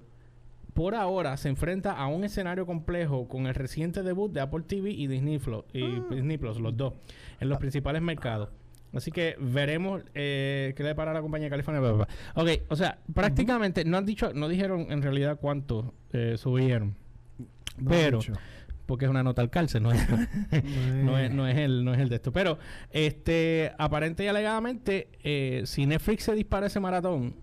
[0.75, 4.91] por ahora se enfrenta a un escenario complejo con el reciente debut de Apple TV
[4.91, 6.05] y Disney, Flo- y Ah.
[6.11, 6.93] Disney Plus, los dos,
[7.39, 8.49] en los principales mercados.
[8.91, 11.79] Así que veremos eh, qué le para la compañía California.
[11.81, 12.43] bla, bla, bla.
[12.43, 16.95] Ok, o sea, prácticamente no han dicho, no dijeron en realidad cuánto eh, subieron,
[17.77, 18.19] No pero-.
[18.85, 20.05] Porque es una nota al calce, no es,
[21.03, 22.31] no es, no es el, no es el de esto.
[22.33, 22.57] Pero,
[22.91, 27.35] este, aparente y alegadamente, eh, si Netflix se dispara ese maratón,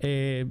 [0.00, 0.46] eh,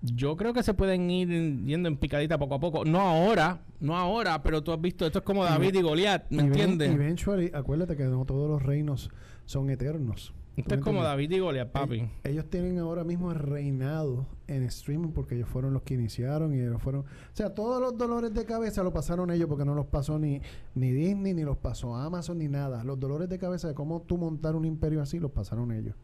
[0.00, 1.28] yo creo que se pueden ir
[1.64, 2.84] yendo en picadita poco a poco.
[2.84, 5.82] No ahora, no ahora, pero tú has visto, esto es como Y David ve- y
[5.82, 6.90] Goliat, ¿me entiendes?
[6.92, 9.10] Eventually, acuérdate que no todos los reinos
[9.44, 10.32] son eternos.
[10.58, 11.02] Esto ¿Tú es como?
[11.02, 12.00] David y Goliat, papi.
[12.00, 16.60] Ell- Ellos tienen ahora mismo reinado en streaming porque ellos fueron los que iniciaron y
[16.60, 17.02] ellos fueron...
[17.02, 20.40] O sea, todos los dolores de cabeza lo pasaron ellos porque no los pasó ni,
[20.74, 22.82] ni Disney, ni los pasó Amazon, ni nada.
[22.84, 25.94] Los dolores de cabeza de cómo tú montar un imperio así los pasaron ellos.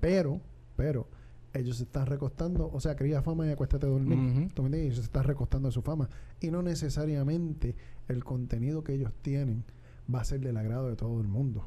[0.00, 0.40] Pero,
[0.76, 1.06] pero,
[1.54, 4.18] ellos se están recostando, o sea, cría fama y acuéstate a dormir.
[4.18, 4.48] Ujú.
[4.54, 4.80] ¿Tú me entiendes?
[4.82, 6.08] Ellos se están recostando de su fama.
[6.40, 7.74] Y no necesariamente
[8.08, 9.64] el contenido que ellos tienen
[10.12, 11.66] va a ser del agrado de todo el mundo.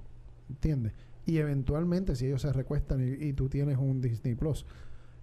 [0.49, 0.93] ¿Entiendes?
[1.25, 4.65] Y eventualmente, si ellos se recuestan y, y tú tienes un Disney Plus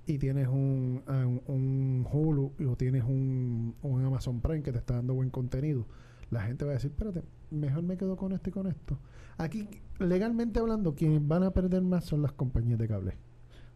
[0.07, 4.95] y tienes un, un, un Hulu o tienes un, un Amazon Prime que te está
[4.95, 5.87] dando buen contenido,
[6.31, 8.99] la gente va a decir, espérate, mejor me quedo con esto y con esto.
[9.39, 13.17] Aquí, legalmente hablando, quienes van a perder más son las compañías de cable.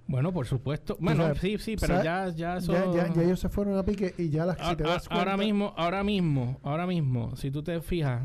[0.08, 0.96] Bueno, por supuesto.
[1.00, 2.72] Bueno, sabes- sí, sí, pero sabes- ya, ya eso...
[2.72, 5.72] Ya, ya, ya ellos se fueron a pique y ya las si A- ahora mismo,
[5.76, 8.22] ahora mismo, ahora mismo, si tú te fijas,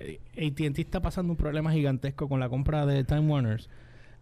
[0.00, 3.68] AT&T está pasando un problema gigantesco con la compra de Time Warners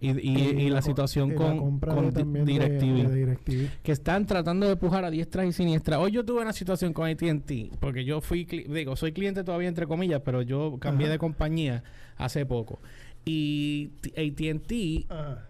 [0.00, 3.08] y, y- y la, situación la con, de DirecTV.
[3.08, 3.68] de DirecTV.
[3.82, 5.98] que están tratando de pujar a diestras y siniestras.
[5.98, 9.86] Hoy yo tuve una situación con AT&T, porque yo fui, digo, soy cliente todavía entre
[9.86, 11.12] comillas, pero yo cambié Ajá.
[11.14, 11.82] de compañía
[12.16, 12.80] hace poco.
[13.24, 15.44] Y AT&T Ajá.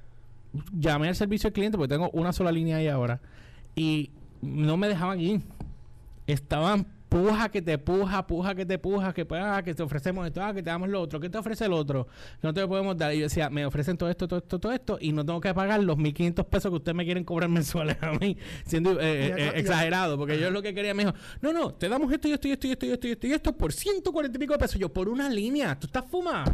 [0.78, 3.20] llamé al servicio al cliente porque tengo una sola línea ahí ahora
[3.76, 4.10] y
[4.40, 5.42] no me dejaban ir.
[6.26, 10.26] Estaban puja que te puja, puja que te puja, que pues, ah, que te ofrecemos
[10.26, 12.06] esto, ah, que te damos lo otro, ¿qué te ofrece el otro?
[12.42, 13.14] No te lo podemos dar.
[13.14, 15.52] Y yo decía, me ofrecen todo esto, todo esto, todo esto y no tengo que
[15.54, 19.52] pagar los 1500 pesos que ustedes me quieren cobrar mensuales a mí, siendo eh, eh,
[19.56, 22.32] y- exagerado, porque yo lo que quería me dijo, no, no, te damos esto y
[22.32, 24.52] esto y esto y esto y esto y esto, y esto por 140 y pico
[24.52, 24.78] de pesos.
[24.80, 26.52] Yo, por una línea, tú estás fumado.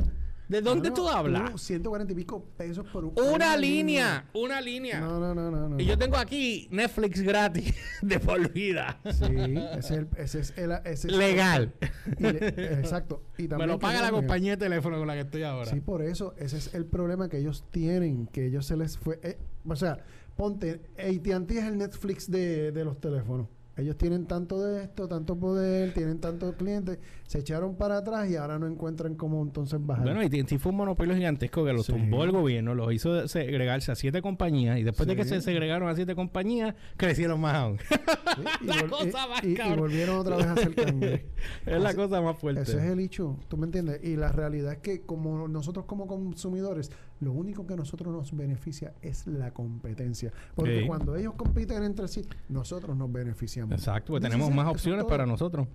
[0.48, 1.52] ¿De dónde No, tú no, hablas?
[1.52, 5.00] tú, 140 y pico pesos por un- Una línea, una línea.
[5.00, 5.68] No, no, no, no.
[5.70, 5.80] no.
[5.80, 9.00] Y yo tengo aquí Netflix gratis de por vida.
[9.11, 9.24] Sí,
[9.72, 11.72] ese es el, ese es el, ese es- Legal.
[12.18, 13.22] y le- exacto.
[13.38, 15.70] Y Me también lo paga la compañía de teléfono con la que estoy ahora.
[15.70, 19.20] Sí, por eso, ese es el problema que ellos tienen, que ellos se les fue,
[19.22, 20.04] eh, o sea,
[20.37, 23.48] ponte, AT&T es el Netflix de, de los teléfonos.
[23.76, 28.37] Ellos tienen tanto de esto, tanto poder, tienen tantos clientes, se echaron para atrás y
[28.37, 30.04] ahora no encuentran cómo entonces bajar.
[30.04, 31.92] Bueno, y AT&T fue un monopolio gigantesco que lo Sí.
[31.92, 35.88] tumbó el gobierno, lo hizo segregarse a siete compañías y después de que se segregaron
[35.88, 37.78] a siete compañías, crecieron más aún.
[37.78, 41.26] Sí, y, la cosa más y- y volvieron otra vez a hacer cangre.
[41.66, 42.62] es la cosa más fuerte.
[42.62, 44.04] Ese es el hecho, ¿tú me entiendes?
[44.04, 46.92] Y la realidad es que como nosotros como consumidores,
[47.24, 50.32] lo único que a nosotros nos beneficia es la competencia.
[50.54, 50.87] Porque Sí.
[50.87, 53.72] cuando ellos compiten entre sí, nosotros nos beneficiamos.
[53.76, 55.66] Exacto, porque tenemos más opciones para nosotros.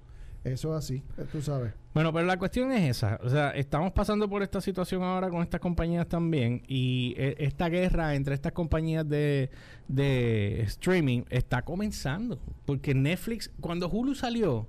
[0.42, 1.74] Eso es así, eh, tú sabes.
[1.94, 3.20] Bueno, pero la cuestión es esa.
[3.24, 6.64] O sea, estamos pasando por esta situación ahora con estas compañías también.
[6.66, 9.50] Y eh, esta guerra entre estas compañías de,
[9.90, 12.40] de streaming está comenzando.
[12.66, 14.66] Porque Netflix, cuando Hulu salió,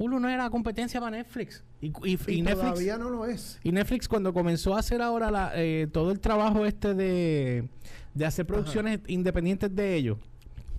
[0.00, 1.62] Hulu no era competencia para Netflix.
[1.82, 1.92] Y, y-
[2.26, 3.60] Y, y Netflix, todavía no lo es.
[3.62, 7.68] y Netflix cuando comenzó a hacer ahora la, eh, todo el trabajo este de,
[8.14, 10.16] de hacer producciones independientes de ellos,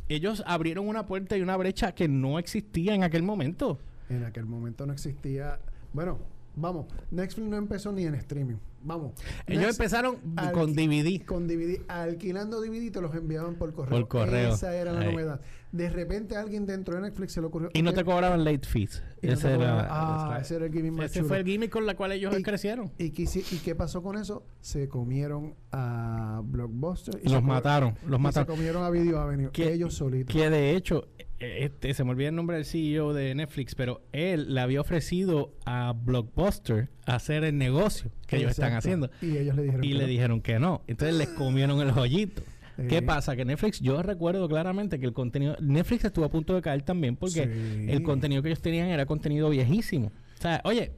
[0.09, 3.77] ellos abrieron una puerta y una brecha que no existía en aquel momento.
[4.09, 5.59] En aquel momento no existía.
[5.93, 6.17] Bueno,
[6.55, 8.55] vamos, Netflix no empezó ni en streaming.
[8.83, 9.13] vamos.
[9.45, 10.17] Ellos empezaron
[10.53, 11.23] con DVD.
[11.25, 13.91] con DVD, alquilando DVD te los enviaban por correo.
[13.99, 14.53] Por correo.
[14.53, 15.39] Esa era la novedad.
[15.71, 17.69] De repente a alguien dentro de Netflix se le ocurrió.
[17.73, 19.01] Y no te cobraban late fees.
[19.21, 21.27] y no Ese era, ah, ese- era el gimmick más ese chulo.
[21.29, 22.91] fue el gimmick con la cual ellos Y- crecieron.
[22.97, 24.43] ¿Y qué, hici- ¿Y qué pasó con eso?
[24.59, 27.21] Se comieron a Blockbuster.
[27.23, 28.47] y Los mataron, los y mataron.
[28.47, 29.51] se comieron a Video Avenue.
[29.51, 30.35] Que- ellos solitos.
[30.35, 31.07] Que de hecho,
[31.41, 35.53] este, se me olvida el nombre del CEO de Netflix, pero él le había ofrecido
[35.65, 39.09] a Blockbuster hacer el negocio que ellos están haciendo.
[39.21, 39.83] Y ellos le dijeron.
[39.83, 40.07] Y que le no.
[40.09, 40.81] dijeron que no.
[40.87, 42.43] Entonces les comieron el joyito.
[42.87, 43.35] ¿Qué Eh, pasa?
[43.35, 45.55] Que Netflix, yo recuerdo claramente que el contenido...
[45.59, 47.91] Netflix estuvo a punto de caer también porque sí.
[47.91, 50.07] el contenido que ellos tenían era contenido viejísimo.
[50.37, 50.93] O sea, oye,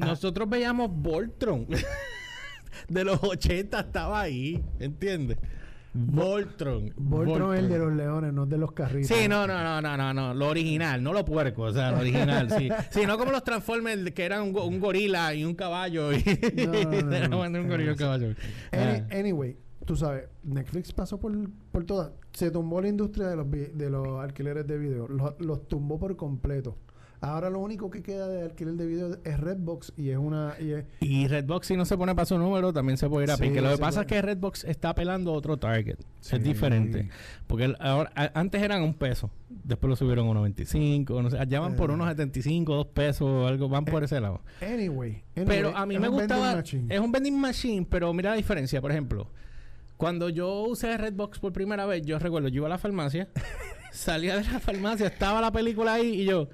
[0.00, 0.06] Ah.
[0.06, 1.66] nosotros veíamos Voltron.
[2.88, 5.38] de los 80 estaba ahí, ¿entiendes?
[5.92, 6.92] Voltron.
[6.96, 9.08] Voltron es el de los leones, no de los carritos.
[9.16, 11.98] Sí, no, no, no, no, no, no, lo original, no lo puerco, o sea, lo
[11.98, 12.68] original, sí.
[12.90, 16.12] Sí, no como los Transformers que eran un, go- un gorila y un caballo.
[16.12, 16.22] Y
[16.66, 18.26] No, no, no, un gorila y un caballo.
[18.28, 18.36] Any-
[18.72, 19.06] Ah.
[19.12, 21.32] anyway, tú sabes, Netflix pasó por,
[21.72, 22.12] por todas.
[22.32, 25.08] Se tumbó la industria de los, de los alquileres de video.
[25.08, 26.76] Los, los tumbó por completo.
[27.22, 30.54] Ahora lo único que queda de alquiler de video es Redbox y es una...
[30.58, 33.30] Y es, Y Redbox, si no se pone para su número, también se puede ir
[33.30, 33.60] a Sí, pique.
[33.60, 34.06] Lo que pasa puede.
[34.06, 35.96] es que Redbox está apelando a otro target.
[36.20, 36.36] Sí.
[36.36, 37.10] Es diferente.
[37.46, 39.30] Porque el- ahora, a- antes eran un peso.
[39.50, 41.22] Después lo subieron a 1.25.
[41.22, 41.92] No sé, allá van por Eh.
[41.94, 43.68] unos 75, dos pesos, algo.
[43.68, 44.40] Van por ese lado.
[44.62, 46.58] anyway, anyway, Pero a mí me gustaba.
[46.60, 48.80] Es un vending machine, pero mira la diferencia.
[48.80, 49.28] Por ejemplo,
[49.98, 53.28] cuando yo usé Redbox por primera vez, yo recuerdo, yo iba a la farmacia,
[53.92, 56.48] salía de la farmacia, estaba la película ahí y yo.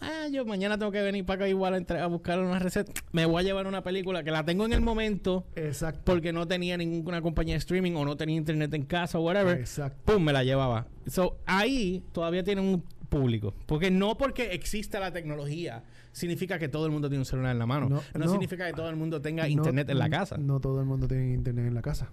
[0.00, 2.92] Ah, yo mañana tengo que venir para acá igual a, entre- a buscar una receta.
[3.12, 6.00] Me voy a llevar una película que la tengo en el momento Exacto.
[6.04, 9.58] porque no tenía ninguna compañía de streaming o no tenía internet en casa o whatever.
[9.58, 10.12] Exacto.
[10.12, 10.86] Pum, me la llevaba.
[11.06, 13.54] So, ahí todavía tiene un público.
[13.66, 17.58] Porque no porque exista la tecnología significa que todo el mundo tiene un celular en
[17.58, 17.88] la mano.
[17.88, 18.30] No, No, no.
[18.30, 20.36] significa que todo el mundo tenga No- internet en la casa.
[20.38, 22.10] No todo el mundo tiene internet en la casa.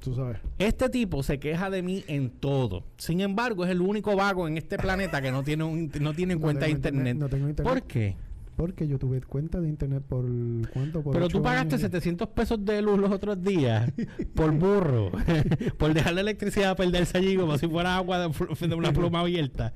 [0.00, 0.38] Tú sabes.
[0.58, 2.84] Este tipo se queja de mí en todo.
[2.96, 6.34] Sin embargo, es el único vago en este planeta que no tiene un, no tiene
[6.36, 7.16] No cuenta tengo internet.
[7.18, 7.72] No tengo internet.
[7.72, 8.16] ¿Por qué?
[8.56, 10.24] Porque yo tuve cuenta de internet por
[10.72, 11.80] cuánto por Pero tú pagaste años.
[11.82, 13.90] 700 pesos de luz los otros días
[14.34, 15.10] por burro,
[15.78, 19.72] por dejar la electricidad perderse allí como si fuera agua de, de una pluma abierta.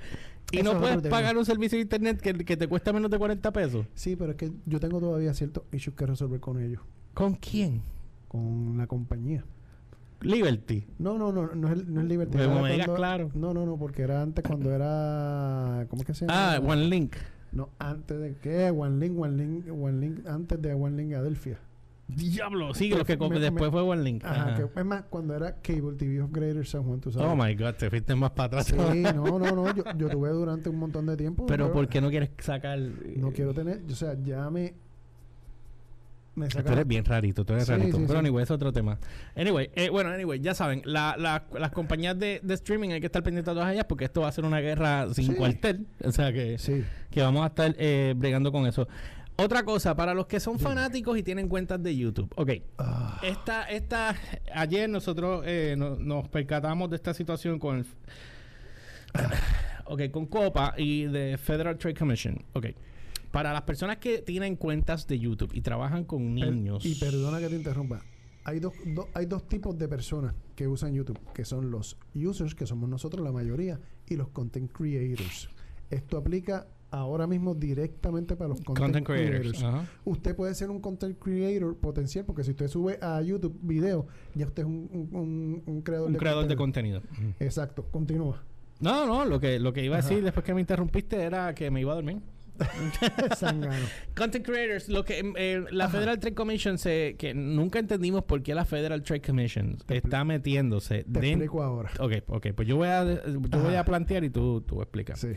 [0.53, 1.17] Y Eso no es puedes tema.
[1.17, 3.87] pagar un servicio de internet que, que te cuesta menos de 40 pesos.
[3.95, 6.83] Sí, pero es que yo tengo todavía ciertos issues que resolver con ellos,
[7.15, 7.81] ¿Con quién?
[8.29, 9.45] con la compañía.
[10.21, 10.87] Liberty.
[10.99, 12.37] No, no, no, no es, no es Liberty.
[12.39, 13.31] Pero me digas claro.
[13.35, 16.55] No, no, no, porque era antes cuando era ¿cómo es que se llama?
[16.55, 17.15] Ah, One Link.
[17.53, 18.71] No, antes de qué?
[18.71, 21.59] One Link, One Link, One Link antes de One Link Adelphia.
[22.07, 24.25] Diablo, sí, Pero lo que me- me- después fue One Link.
[24.25, 24.55] Ajá, Ajá.
[24.71, 27.29] que es más cuando era Cable TV of Greater San Juan, tú sabes.
[27.31, 28.67] Oh my God, te fuiste más para atrás.
[28.67, 28.75] Sí,
[29.15, 31.47] no, no, no, yo, yo tuve durante un montón de tiempo.
[31.47, 32.79] Pero yo ¿por qué no quieres sacar?
[32.79, 34.75] eh, No quiero tener, o sea, ya me
[36.35, 37.97] me Tú eres bien rarito, tú eres Sí, rarito.
[37.99, 38.27] sí, Pero sí.
[38.27, 38.99] anyway, es otro tema.
[39.37, 43.07] Anyway, eh, bueno, anyway, ya saben, la, la- las compañías de, de streaming hay que
[43.07, 45.87] estar pendientes de todas ellas porque esto va a ser una guerra sin cuartel.
[46.05, 46.57] O sea que,
[47.11, 48.89] que vamos a estar eh, bregando con eso.
[49.37, 52.33] Otra cosa, para los que son fanáticos y tienen cuentas de YouTube.
[52.37, 54.15] Ok, Ah, esta, esta,
[54.55, 57.87] ayer nosotros eh, no- nos percatamos de esta situación con el,
[59.87, 62.45] ok, con Copa y de Federal Trade Commission.
[62.53, 62.67] Ok,
[63.35, 66.87] para las personas que tienen cuentas de YouTube y trabajan con per- niños.
[66.87, 68.01] y perdona que te interrumpa.
[68.45, 72.55] Hay dos, do- hay dos tipos de personas que usan YouTube, que son los users,
[72.55, 75.49] que somos nosotros la mayoría, y los content creators.
[75.91, 79.65] Esto aplica ahora mismo directamente para los content, Content creators.
[80.05, 84.47] Usted puede ser un content creator potencial, porque si usted sube a YouTube video, ya
[84.47, 87.01] usted es un, un- un- un creador Un de creador de contenido.
[87.01, 87.35] contenido.
[87.41, 88.43] Exacto, continúa.
[88.81, 90.09] No, no, lo que, lo que iba a Ajá.
[90.09, 92.21] decir después que me interrumpiste era que me iba a dormir.
[94.17, 95.95] Content creators, lo que eh, la Ajá.
[95.95, 100.25] Federal Trade Commission se, que nunca entendimos por qué la Federal Trade Commission Te está
[100.25, 101.91] metiéndose Te explico ahora.
[101.99, 105.21] Ok, ok, pues yo voy a, yo voy a plantear y tú, tú explicas.
[105.21, 105.29] Sí.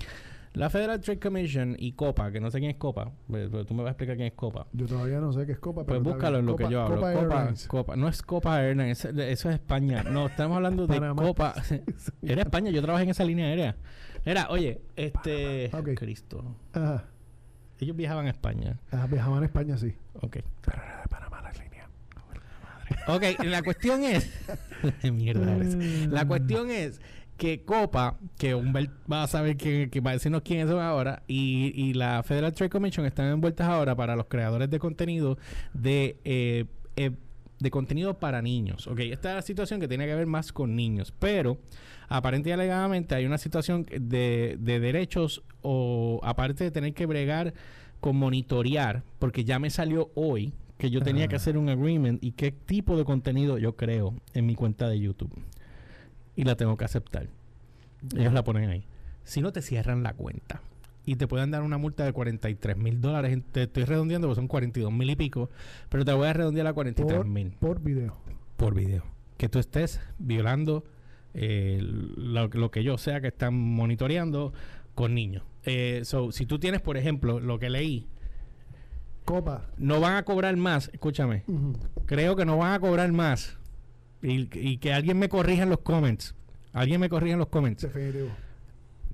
[0.53, 3.75] La Federal Trade Commission y COPA, que no sé quién es COPA, pero pero tú
[3.75, 4.65] me vas a explicar quién es COPA.
[4.73, 6.73] Yo todavía no sé qué es Copa, Pues pero está búscalo en lo Copa- que
[6.73, 6.95] yo hablo.
[6.95, 10.03] Copa Copa, no es Copa Airlines, eso, es España.
[10.03, 10.99] No, estamos hablando de.
[11.15, 11.53] Copa.
[12.23, 13.75] Era España, yo trabajé en esa línea aérea.
[14.27, 15.69] Era, oye, este.
[15.73, 15.91] Ok.
[15.95, 16.43] Cristo.
[16.73, 17.05] Ajá.
[17.79, 18.77] Ellos viajaban a España.
[18.91, 19.95] Ajá, viajaban a España, sí.
[20.15, 20.39] Ok.
[20.65, 21.87] Pero era de Panamá la línea.
[23.07, 24.29] Ok, la cuestión es.
[25.13, 25.75] Mierda eres.
[26.07, 26.99] La cuestión es
[27.37, 31.23] que Copa, que Humbert va a saber que, que va a decirnos quiénes son ahora,
[31.27, 35.37] y, y la Federal Trade Commission están envueltas ahora para los creadores de contenido
[35.73, 36.65] de eh,
[36.97, 37.11] eh,
[37.59, 38.87] de contenido para niños.
[38.87, 41.57] Ok, esta es la situación que tiene que ver más con niños, pero
[42.07, 47.53] aparentemente y alegadamente hay una situación de, de derechos o aparte de tener que bregar
[47.99, 51.37] con monitorear, porque ya me salió hoy que yo tenía que Ah.
[51.37, 55.31] hacer un agreement y qué tipo de contenido yo creo en mi cuenta de YouTube.
[56.35, 57.27] Y la tengo que aceptar.
[58.15, 58.85] Ellos la ponen ahí.
[59.23, 60.61] Si no te cierran la cuenta
[61.07, 64.47] y te pueden dar una multa de 43 mil dólares, te estoy redondeando porque son
[64.47, 65.49] 42 mil y pico,
[65.89, 68.17] pero te voy a redondear a 43 mil Por video.
[68.57, 69.03] por video.
[69.37, 70.83] Que tú estés violando
[71.33, 74.51] eh, lo, lo que yo sea que están monitoreando
[74.95, 75.43] con niños.
[75.63, 78.07] Eh, so, si tú tienes, por ejemplo, lo que leí,
[79.23, 79.65] Copa.
[79.77, 81.43] no van a cobrar más, escúchame,
[82.05, 83.57] creo que no van a cobrar más.
[84.21, 86.35] Y, y que alguien me corrija en los comments.
[86.73, 87.83] Alguien me corrija en los comments.
[87.83, 88.29] Definitivo.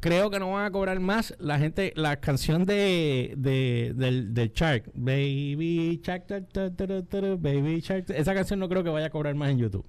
[0.03, 4.51] Creo que no van a cobrar más la gente, la canción de, de del, del
[4.51, 6.25] Shark, Baby Shark,
[7.39, 9.85] Baby Shark, esa canción no creo que vaya a cobrar más en YouTube.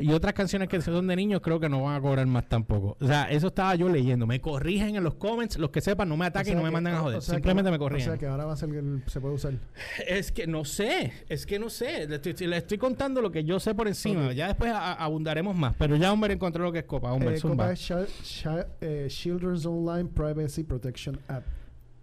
[0.00, 2.96] Y otras canciones que son de niños creo que no van a cobrar más tampoco.
[3.00, 4.26] O sea, eso estaba yo leyendo.
[4.26, 6.62] Me corrigen en los comments, los que sepan, no me O ataquen sea y no
[6.62, 7.18] me mandan a o- joder.
[7.18, 8.08] o sea Simplemente me corrigen.
[8.08, 9.52] O sea que ahora va a ser que se puede usar.
[10.06, 12.06] Es que no sé, es que no sé.
[12.08, 14.32] Le estoy, le estoy contando lo que yo sé por encima.
[14.32, 15.74] Ya después a- abundaremos más.
[15.78, 17.12] Pero ya Humber encontró lo que es Copa.
[17.12, 17.40] Humber, Eh.
[17.40, 17.90] Copa es
[18.80, 21.44] eh, Children's Online Privacy Protection App.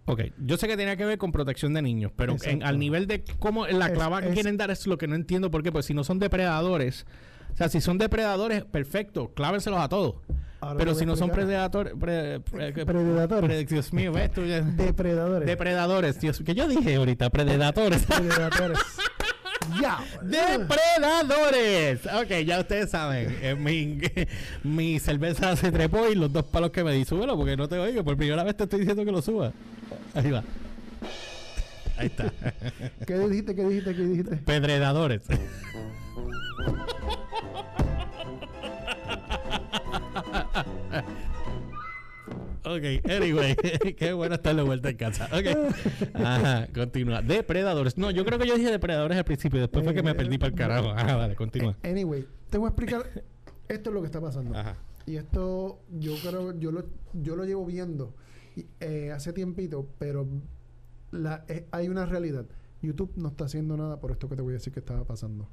[0.10, 3.08] Ok, yo sé que tenía que ver con protección de niños, pero en- al nivel
[3.08, 5.72] de cómo la Es- clava que quieren dar es lo que no entiendo por qué.
[5.72, 7.06] Pues si no son depredadores,
[7.58, 10.15] o sea, si son depredadores, perfecto, clávenselos a todos.
[10.60, 13.50] Ahora pero si no son predadores, pre- pre- que- Predatores.
[13.50, 15.48] pre- Dios mío, ves tú ya- Depredadores.
[15.48, 18.06] depredadores, Dios, que yo dije ahorita, predatores.
[18.08, 18.78] Predatores.
[19.82, 19.98] ya.
[20.22, 22.06] ¡Depredadores!
[22.06, 23.36] Ok, ya ustedes saben.
[23.41, 24.00] eh, mi,
[24.63, 27.80] mi cerveza se trepó y los dos palos que me di, súbelo porque no te
[27.80, 28.04] oigo.
[28.04, 29.52] Por primera vez te estoy diciendo que lo suba.
[30.13, 30.43] Ahí va.
[31.98, 32.32] Ahí está.
[33.06, 33.56] ¿Qué dijiste?
[33.56, 33.96] ¿Qué dijiste?
[33.96, 34.36] ¿Qué dijiste?
[34.38, 35.22] Pedredadores.
[42.64, 43.56] Ok, anyway,
[43.98, 45.30] qué bueno estar de vuelta en casa.
[45.32, 45.74] Ok.
[46.14, 47.22] Ajá, continúa.
[47.22, 47.98] Depredadores.
[47.98, 50.50] No, yo creo que yo dije depredadores al principio, después fue que me perdí para
[50.50, 50.90] el carajo.
[50.90, 51.78] Ajá, vale, continúa.
[51.84, 53.24] Anyway, te voy a explicar.
[53.70, 54.58] Esto es lo que está pasando.
[54.58, 54.76] Ajá.
[55.06, 58.14] Y esto yo creo, yo lo, yo lo llevo viendo
[58.82, 60.28] eh, hace tiempito, pero
[61.12, 62.46] la, eh, hay una realidad.
[62.82, 65.48] YouTube no está haciendo nada por esto que te voy a decir que estaba pasando.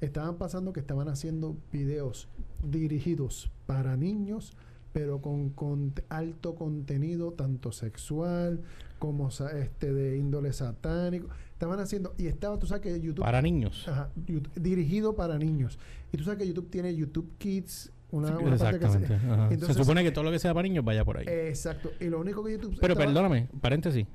[0.00, 2.28] Estaban pasando que estaban haciendo videos
[2.68, 4.52] dirigidos para niños,
[4.92, 8.60] pero con, con alto contenido, tanto sexual
[8.98, 11.28] como este de índole satánico.
[11.52, 13.86] Estaban haciendo, y estaba, tú sabes que YouTube Para niños.
[13.88, 14.10] Ajá,
[14.56, 15.78] dirigido para niños.
[16.12, 18.98] Y tú sabes que YouTube tiene YouTube Kids, una, una parte que se-.
[19.50, 21.26] Entonces, Se supone que todo lo que sea para niños vaya por ahí.
[21.28, 21.92] Exacto.
[22.00, 22.76] Y lo único que YouTube.
[22.80, 24.06] Pero estaba- perdóname, paréntesis.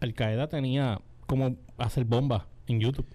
[0.00, 3.06] Al Qaeda tenía como hacer bombas en YouTube.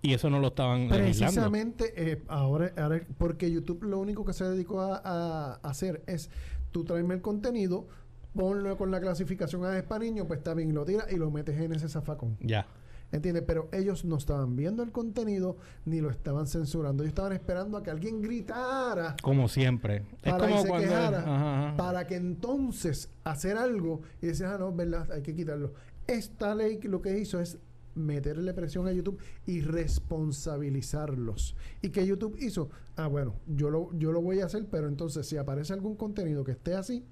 [0.00, 0.88] Y eso no lo estaban.
[0.88, 6.28] Precisamente eh, ahora, ahora, porque YouTube lo único que se dedicó a, a hacer es
[6.72, 7.86] tú traerme el contenido,
[8.34, 11.72] ponlo con la clasificación a niños, pues está bien, lo tiras y lo metes en
[11.72, 12.36] ese zafacón.
[12.40, 12.66] Ya.
[13.12, 13.44] ¿Entiendes?
[13.46, 17.02] Pero ellos no estaban viendo el contenido ni lo estaban censurando.
[17.02, 20.04] Ellos estaban esperando a que alguien gritara Como siempre.
[20.22, 20.88] Es para que como se cuando.
[20.88, 21.76] quejara, Ajá, ajá.
[21.76, 25.74] para que entonces hacer algo y decir, ah, no, verdad, hay que quitarlo.
[26.06, 27.58] Esta ley que lo que hizo es
[27.94, 31.54] meterle presión a YouTube y responsabilizarlos.
[31.82, 32.70] ¿Y que YouTube hizo?
[32.96, 36.44] Ah, bueno, yo lo, yo lo voy a hacer, pero entonces si aparece algún contenido
[36.44, 37.04] que esté así,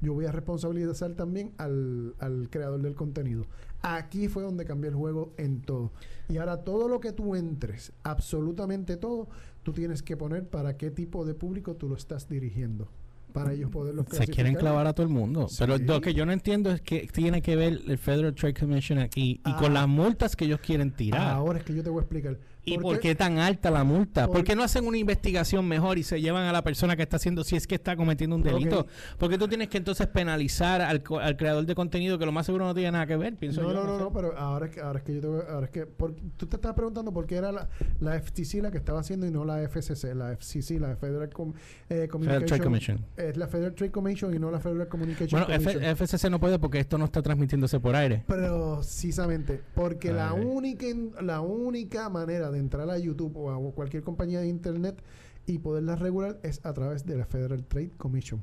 [0.00, 3.46] yo voy a responsabilizar también al, al creador del contenido.
[3.82, 5.90] Aquí fue donde cambió el juego en todo.
[6.28, 9.28] Y ahora todo lo que tú entres, absolutamente todo,
[9.62, 12.88] tú tienes que poner para qué tipo de público tú lo estás dirigiendo.
[13.32, 15.46] Para ellos poderlo Se quieren clavar a todo el mundo.
[15.56, 18.98] Pero lo que yo no entiendo es que tiene que ver el Federal Trade Commission
[18.98, 19.80] aquí y con Ah.
[19.82, 21.28] las multas que ellos quieren tirar.
[21.34, 22.38] Ahora es que yo te voy a explicar.
[22.64, 24.26] ¿Y por qué tan alta la multa?
[24.26, 27.02] ¿Por, Por- qué no hacen una investigación mejor y se llevan a la persona que
[27.02, 28.80] está haciendo, si es que está cometiendo un delito?
[28.80, 28.88] Ok.
[29.18, 32.66] Porque tú tienes que entonces penalizar al, al creador de contenido que lo más seguro
[32.66, 33.74] no tiene nada que ver, pienso No, yo.
[33.74, 35.72] no, no, no, pero ahora es que, ahora es que yo te voy, ahora es
[35.72, 37.68] que por- tú te estás preguntando por qué era la,
[37.98, 41.54] la FTC la que estaba haciendo y no la FCC, la FCC, la Federal Com-
[41.88, 42.08] eh.
[42.10, 43.04] Trade Commission.
[43.16, 45.96] Es la Federal Trade Commission y no la Federal Communication Bueno, F- Commission.
[45.96, 48.22] FCC no puede porque esto no está transmitiéndose por aire.
[48.26, 50.86] Precisamente, porque la única
[51.20, 55.02] la única manera de entrar a YouTube o a cualquier compañía de internet
[55.46, 58.42] y poderla regular es a través de la Federal Trade Commission.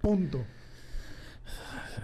[0.00, 0.44] Punto.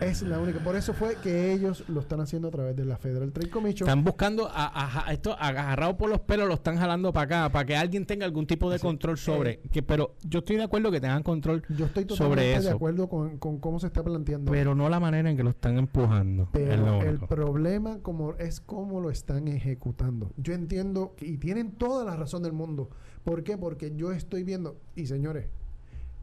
[0.00, 0.61] Es la única.
[0.61, 3.87] Por eso fue que ellos lo están haciendo a través de la Federal Trade Commission.
[3.88, 7.66] Están buscando a, a- esto agarrado por los pelos, lo están jalando para acá, para
[7.66, 8.82] que alguien tenga algún tipo de Sí.
[8.86, 9.51] control sobre.
[9.51, 12.57] Eh, que Pero yo estoy de acuerdo que tengan control, Yo estoy sobre totalmente de
[12.68, 12.76] eso.
[12.76, 14.51] acuerdo con, con cómo se está planteando.
[14.51, 16.45] pero no la manera en que lo están empujando.
[16.45, 20.30] es Pero el problema como es cómo lo están ejecutando.
[20.38, 22.88] Yo entiendo y tienen toda la razón del mundo.
[23.24, 23.59] ¿Por qué?
[23.59, 25.47] Porque yo estoy viendo y señores,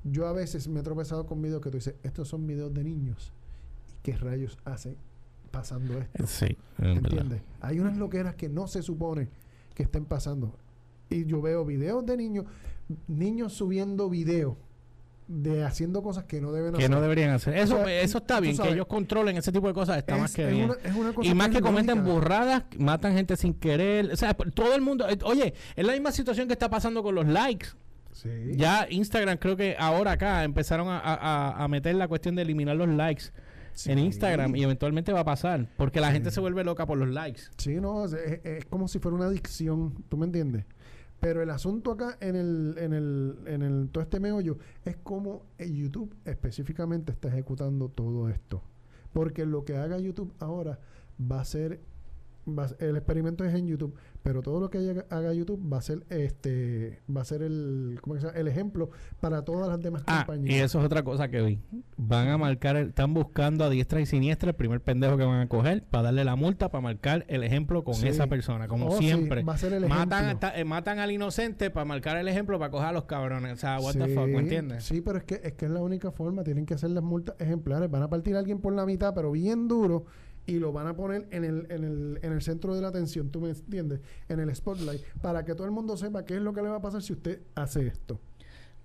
[0.04, 2.84] yo a veces me he tropezado con videos que tú dices, estos son videos de
[2.84, 3.32] niños.
[3.90, 4.96] ¿Y qué rayos hacen
[5.52, 6.28] pasando esto?
[6.28, 6.58] Sí.
[6.80, 7.42] ¿Entiendes?
[7.62, 9.28] Hay unas loqueras que no se supone
[9.74, 10.54] que estén pasando.
[11.10, 12.46] Y yo veo videos de niños,
[13.08, 14.56] niños subiendo videos
[15.28, 16.90] de haciendo cosas que no deben Que hacer.
[16.90, 17.58] no deberían hacer.
[17.58, 20.22] Eso, O sea, eso está bien, que ellos controlen ese tipo de cosas, está Es-
[20.22, 20.66] más que es bien.
[20.70, 24.10] una- es una cosa Y más que es cometen burradas, matan gente sin querer.
[24.14, 25.06] O sea, todo el mundo.
[25.10, 27.68] eh, Oye, es la misma situación que está pasando con los likes.
[28.18, 28.30] Sí.
[28.56, 32.76] Ya Instagram, creo que ahora acá empezaron a, a- a meter la cuestión de eliminar
[32.76, 33.26] los likes
[33.86, 34.00] en.
[34.00, 35.70] Instagram y eventualmente va a pasar.
[35.78, 36.14] Porque la Sí.
[36.14, 37.42] gente se vuelve loca por los likes.
[37.58, 40.66] Sí, no, es, es- como si fuera una adicción, ¿tú me entiendes?
[41.20, 45.46] Pero el asunto acá en el, en el, en el, todo este meollo es cómo
[45.58, 48.64] eh, YouTube específicamente está ejecutando todo esto.
[49.14, 50.80] Porque lo que haga YouTube ahora
[51.20, 51.82] va a ser,
[52.48, 55.82] va el experimento es en YouTube, pero todo lo que haga, haga YouTube va a
[55.82, 58.38] ser este, va a ser el, ¿cómo se llama?
[58.38, 58.90] el ejemplo
[59.20, 60.56] para todas las demás Ah, compañías.
[60.56, 61.60] y eso es otra cosa que vi.
[61.98, 65.42] Van a marcar, el- están buscando a diestra y siniestra el primer pendejo que van
[65.42, 68.08] a coger para darle la multa, para marcar el ejemplo con Sí.
[68.08, 69.44] esa persona, como Oh, sí, siempre.
[69.44, 72.88] va a ser el Matan, eh, matan al inocente para marcar el ejemplo para coger
[72.90, 73.54] a los cabrones.
[73.54, 74.84] O sea, what the fuck, ¿me entiendes?
[74.84, 76.44] Sí, pero es que, es que es la única forma.
[76.44, 77.90] Tienen que hacer las multas ejemplares.
[77.90, 80.06] Van a partir a alguien por la mitad, pero bien duro,
[80.48, 83.30] y lo van a poner en el, en el, en el centro de la atención,
[83.30, 84.00] ¿tú me entiendes?
[84.30, 86.78] En el spotlight, para que todo el mundo sepa qué es lo que le va
[86.78, 88.20] a pasar si usted hace esto.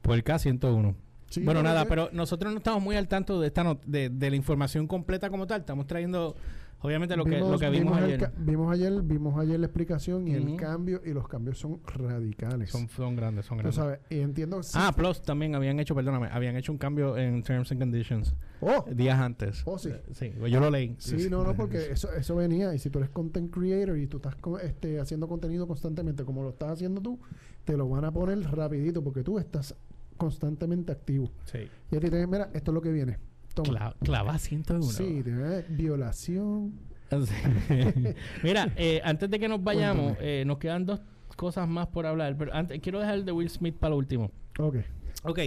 [0.03, 0.95] Por el K101.
[1.31, 4.11] Sí, bueno, nada, que- pero nosotros no estamos muy al tanto de esta not- de,
[4.11, 5.61] de la información completa como tal.
[5.61, 6.37] Estamos trayendo,
[6.83, 8.21] obviamente, lo que, lo que vimos, ayer.
[8.21, 9.03] ca- vimos ayer.
[9.03, 12.71] Vimos ayer la explicación y el cambio, y los cambios son radicales.
[12.71, 13.75] Son, son grandes, son Tú grandes.
[13.77, 14.61] sabes, y entiendo...
[14.75, 18.85] Ah, Plus también habían hecho, perdóname, habían hecho un cambio en Terms and Conditions oh,
[18.93, 19.63] días antes.
[19.65, 19.91] Oh, sí.
[19.91, 20.95] Eh, Sí, yo lo leí.
[20.99, 22.75] Sí, no, no, porque eso, eso venía.
[22.75, 26.43] Y si tú eres content creator y tú estás co- este, haciendo contenido constantemente, como
[26.43, 27.19] lo estás haciendo tú,
[27.65, 29.75] te lo van a poner rapidito porque tú estás
[30.17, 31.31] constantemente activo.
[31.47, 31.59] Sí.
[31.91, 33.19] Y a ti te dicen, mira, esto es lo que viene.
[33.55, 34.83] Cla- clava 101.
[34.83, 36.73] Sí, eh, violación.
[38.43, 41.01] Mira, eh, antes de que nos vayamos, eh, nos quedan dos
[41.37, 42.37] cosas más por hablar.
[42.39, 44.31] Pero antes, quiero dejar el de Will Smith para lo último.
[44.59, 44.77] Ok.
[45.25, 45.39] Ok,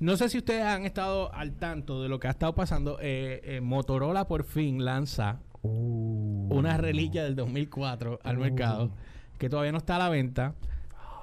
[0.00, 2.98] no sé si ustedes han estado al tanto de lo que ha estado pasando.
[3.00, 8.40] Eh, Motorola por fin lanza una reliquia del 2004 al Uh.
[8.40, 8.90] mercado
[9.38, 10.54] que todavía no está a la venta,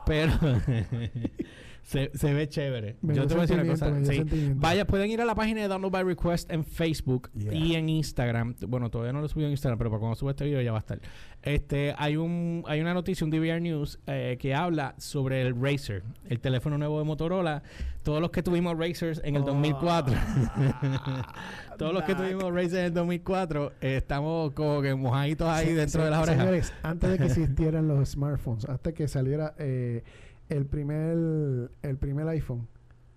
[0.06, 0.32] pero
[1.84, 2.96] se, se ve chévere.
[3.02, 3.94] Me Yo te voy a decir una cosa.
[4.06, 4.24] sí.
[4.56, 7.54] Vaya, pueden ir a la página de Download by Request en Facebook Yeah.
[7.54, 8.56] y en Instagram.
[8.68, 10.72] Bueno, todavía no lo he subido en Instagram, pero para cuando suba este video ya
[10.72, 11.00] va a estar.
[11.44, 16.04] Este, hay un, hay una noticia, un DVR News, eh, que habla sobre el Razer,
[16.30, 17.64] el teléfono nuevo de Motorola.
[18.04, 19.46] Todos los que tuvimos Razers en el Oh.
[19.46, 20.16] 2004.
[21.78, 26.04] Todos los que tuvimos Razer en el 2004 eh, estamos como que mojaditos ahí dentro
[26.04, 26.40] de las orejas.
[26.44, 30.04] Señores, antes de que existieran los smartphones, hasta que saliera eh,
[30.52, 32.68] el primer el primer iPhone,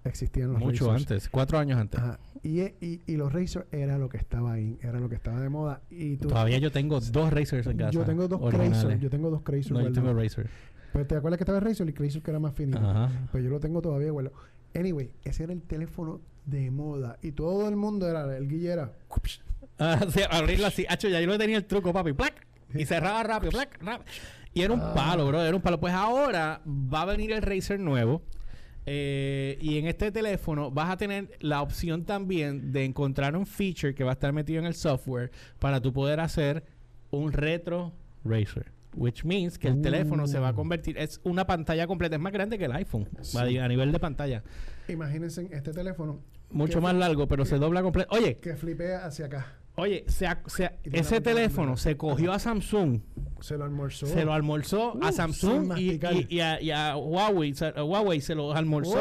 [0.04, 2.00] existían los Mucho antes, cuatro años antes.
[2.00, 2.18] Ajá.
[2.42, 5.48] Y, y, y los Razer era lo que estaba ahí, era lo que estaba de
[5.48, 5.80] moda.
[5.90, 7.90] Y tú, Todavía yo tengo dos Razers en casa.
[7.90, 8.52] yo tengo dos.
[8.52, 9.72] Razer, yo tengo dos Razer.
[9.72, 10.12] No, yo tengo.
[10.12, 10.48] Razer.
[10.92, 12.78] Pero te acuerdas que estaba el Razer y el Razer que era más finito.
[12.78, 13.10] Ajá.
[13.32, 14.30] Pues yo lo tengo todavía, bueno.
[14.74, 17.18] Anyway, ese era el teléfono de moda.
[17.22, 18.92] Y todo el mundo era, el guille era.
[19.76, 20.86] Ah, sí, abrirlo así.
[20.88, 22.12] Hacho, ya yo lo tenía el truco, papi.
[22.12, 22.46] ¡Plac!
[22.74, 23.50] Y cerraba rápido.
[23.50, 23.76] ¡Plac!
[23.82, 24.04] rápido.
[24.54, 24.94] Y era un Ah.
[24.94, 25.42] palo, bro.
[25.42, 25.78] Era un palo.
[25.80, 28.22] Pues ahora va a venir el Razer nuevo.
[28.86, 33.94] eh, y en este teléfono vas a tener la opción también de encontrar un feature
[33.94, 36.64] que va a estar metido en el software para tú poder hacer
[37.10, 37.94] un retro
[38.24, 38.72] Razer.
[38.94, 40.56] Which means que el teléfono se va a Uh.
[40.56, 40.98] convertir.
[40.98, 42.16] Es una pantalla completa.
[42.16, 43.08] Es más grande que el iPhone.
[43.22, 43.38] Sí.
[43.38, 44.42] A, a nivel de pantalla.
[44.88, 48.14] Imagínense este teléfono Mucho ¿Qué más largo, pero se dobla completo.
[48.14, 49.46] Oye, que flipea hacia acá.
[49.76, 53.00] Oye, se se- Y ese teléfono se cogió a Samsung,
[53.40, 54.06] Se lo almorzó.
[54.06, 57.66] se lo almorzó Uh, a sin Samsung y, y- y a, y a Huawei, se,
[57.66, 58.94] a Huawei se los almorzó,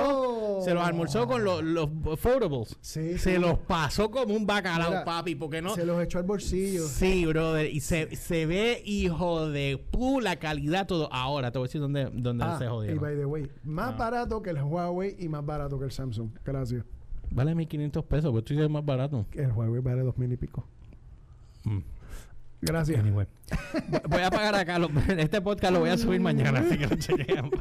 [0.58, 0.62] ¡Oh!
[0.64, 2.76] se los almorzó con los, los foldables.
[2.82, 3.38] Sí, se sí.
[3.40, 5.76] los pasó como un bacalao, Mira, papi, porque no.
[5.76, 6.88] Se los echó al bolsillo.
[6.88, 11.08] Sí, brother, y se, se ve hijo de pu la calidad todo.
[11.14, 13.00] Ahora te voy a decir dónde, dónde Ah, se y jodieron.
[13.00, 13.98] by the way, más Ah.
[13.98, 16.32] barato que el Huawei y más barato que el Samsung.
[16.44, 16.84] Gracias.
[17.34, 19.26] Vale 1500 pesos, pero estoy más barato.
[19.34, 20.66] El Huawei vale dos mil y pico.
[21.64, 21.80] Mm.
[22.62, 23.00] Gracias.
[23.00, 23.28] Anyway.
[24.10, 24.80] Voy- a pagar acá.
[24.80, 27.52] lo- este podcast lo voy a subir mañana, así que lo chequean.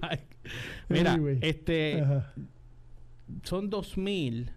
[0.89, 1.39] Mira, Anyway.
[1.43, 2.33] este Ajá.
[3.43, 4.53] son 2000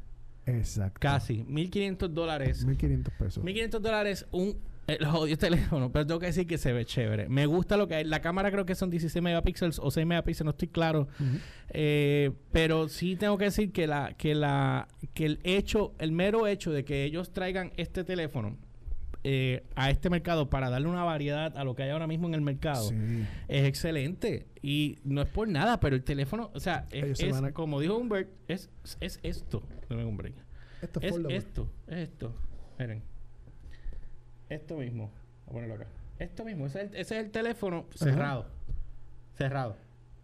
[0.48, 1.00] Exacto.
[1.00, 1.44] Casi.
[1.46, 2.64] 1.500 dólares.
[2.66, 3.44] 1500 pesos.
[3.44, 4.56] 1.500 dólares un
[4.88, 7.28] el jodido teléfono, pero tengo que decir que se ve chévere.
[7.30, 8.04] Me gusta lo que hay.
[8.04, 11.08] La cámara creo que son 16 megapíxeles o 6 megapíxeles, no estoy claro.
[11.70, 16.48] Eh, pero sí tengo que decir que la que la que el hecho, el mero
[16.48, 18.58] hecho de que ellos traigan este teléfono
[19.24, 22.36] eh, a este mercado para darle una variedad a lo que hay ahora mismo en
[22.36, 22.96] el mercado Sí.
[23.48, 27.80] es excelente y no es por nada, pero el teléfono, o sea, es, a- como
[27.80, 28.70] dijo Humbert, es
[29.00, 30.36] es esto, no Humbert.
[30.84, 32.36] Esto es Es esto, es esto.
[32.78, 33.02] Miren.
[34.50, 35.12] Esto mismo.
[35.46, 35.88] Voy a ponerlo acá.
[36.20, 36.66] Esto mismo.
[36.68, 38.46] Ese es el, ese es el teléfono cerrado.
[39.38, 39.72] Cerrado.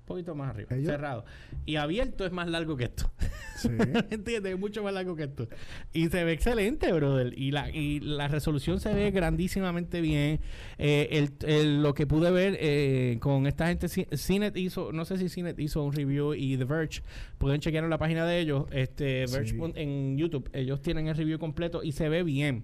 [0.02, 0.70] Un poquito más arriba.
[0.76, 1.26] Ellos- Cerrado.
[1.66, 3.10] Y abierto es más largo que esto.
[3.58, 3.70] Sí.
[4.10, 4.54] ¿Entiendes?
[4.54, 5.48] Es mucho más largo que esto.
[5.94, 7.34] Y se ve excelente, brother.
[7.38, 10.40] Y la, y la resolución se ve grandísimamente bien.
[10.78, 15.06] Eh, el, el- lo que pude ver eh, con esta gente, C- CNET hizo, no
[15.06, 17.02] sé si CNET hizo un review y The Verge,
[17.38, 19.26] pueden chequear en la página de ellos, este.
[19.28, 20.50] Verge en YouTube.
[20.54, 22.64] Ellos tienen el review completo y se ve bien.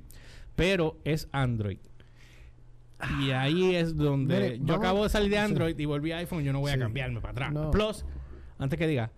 [0.57, 1.77] Pero es Android.
[3.21, 4.39] Y ahí es donde Ah.
[4.39, 5.41] Mire, yo vamos- acabo de salir de sí.
[5.43, 6.43] Android y volví a iPhone.
[6.43, 6.77] Yo no voy Sí.
[6.77, 7.53] a cambiarme para atrás.
[7.53, 7.69] No.
[7.71, 8.03] Plus,
[8.57, 9.11] antes que diga,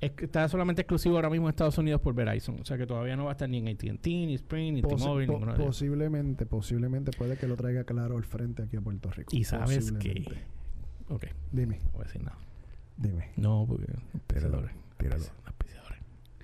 [0.00, 2.60] es que está solamente exclusivo ahora mismo en Estados Unidos por Verizon.
[2.60, 5.26] O sea que todavía no va a estar ni en AT&T, ni Sprint, ni T-Mobile,
[5.26, 5.58] po- ellos.
[5.58, 9.34] posiblemente, posiblemente puede que lo traiga claro al frente aquí a Puerto Rico.
[9.36, 10.24] Y sabes que...
[11.08, 12.38] Ok, Dime, no voy a decir nada.
[12.96, 13.30] dime.
[13.36, 13.86] No, porque...
[14.28, 14.58] Tíralo.
[15.44, 15.98] Auspiciadores.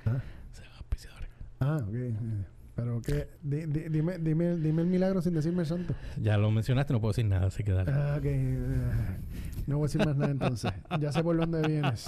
[0.06, 0.20] Ah,
[0.52, 1.28] Se auspiciadores.
[1.60, 2.53] ah, ok.
[2.76, 5.94] Pero que, di- di- dime, dime, dime el milagro sin decirme el santo.
[6.20, 7.92] Ya lo mencionaste, no puedo decir nada, así que dale.
[7.92, 8.24] Ah, ok.
[8.24, 9.16] eh,
[9.68, 10.72] No voy a decir más nada entonces.
[11.00, 12.04] Ya sé por dónde vienes.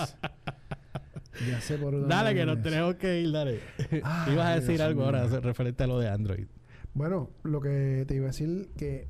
[1.49, 3.61] Ya sé por dónde Dale, que nos tenemos que ir, dale.
[4.03, 5.07] Ay, Ibas a Dios decir algo mío.
[5.17, 6.47] ahora referente a lo de Android.
[6.95, 9.07] Bueno, lo que te iba a decir que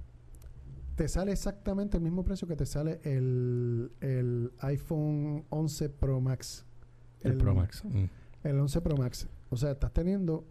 [0.96, 6.66] te sale exactamente el mismo precio que te sale el, el iPhone 11 Pro Max.
[7.22, 7.82] El, Pro Max.
[7.84, 8.04] Mm.
[8.44, 9.28] El 11 Pro Max.
[9.50, 10.44] O sea, estás teniendo...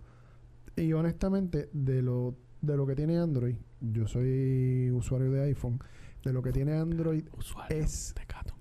[0.76, 5.80] Y honestamente, de lo, de lo que tiene Android, yo soy usuario de iPhone,
[6.24, 7.78] de lo que tiene Android Usuario.
[7.78, 8.14] es...
[8.16, 8.56] Tecato.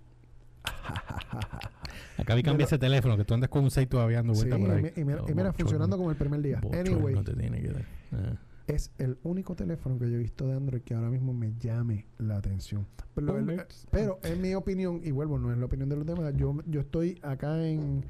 [2.18, 4.70] Acá vi cambiar ese teléfono, que tú andas con un 6 todavía dando vuelta por
[4.70, 4.92] ahí.
[4.96, 6.60] y mira, y funcionando como el primer día.
[6.72, 7.84] Anyway, te tiene que dar.
[8.12, 8.38] Ah.
[8.68, 12.06] es el único teléfono que yo he visto de Android que ahora mismo me llame
[12.18, 12.86] la atención.
[13.14, 16.32] Pero, el- pero en mi opinión, y vuelvo, no es la opinión de los demás,
[16.36, 18.04] yo, yo estoy acá en,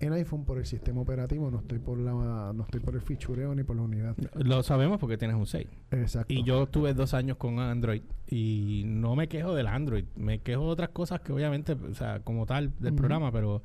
[0.00, 3.54] en iPhone por el sistema operativo, no estoy por la no estoy por el fichureo
[3.54, 4.14] ni por la unidad.
[4.34, 5.66] Lo sabemos porque tienes un 6.
[5.92, 6.32] Exacto.
[6.32, 10.04] Y yo tuve dos años con Android y no me quejo del Android.
[10.16, 13.62] Me quejo de otras cosas que obviamente, o sea, como tal del programa, pero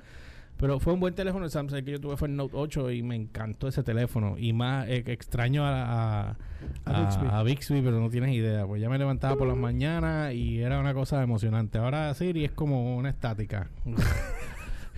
[0.57, 1.43] pero fue un buen teléfono.
[1.45, 4.37] El Samsung que yo tuve fue el Note 8 y me encantó ese teléfono.
[4.37, 6.37] Y más eh, extraño a, a, A
[6.85, 7.27] a- Bixby.
[7.31, 8.67] a Bixby, pero no tienes idea.
[8.67, 11.79] Pues ya me levantaba por las mañanas y era una cosa emocionante.
[11.79, 13.69] Ahora Siri es como una estática.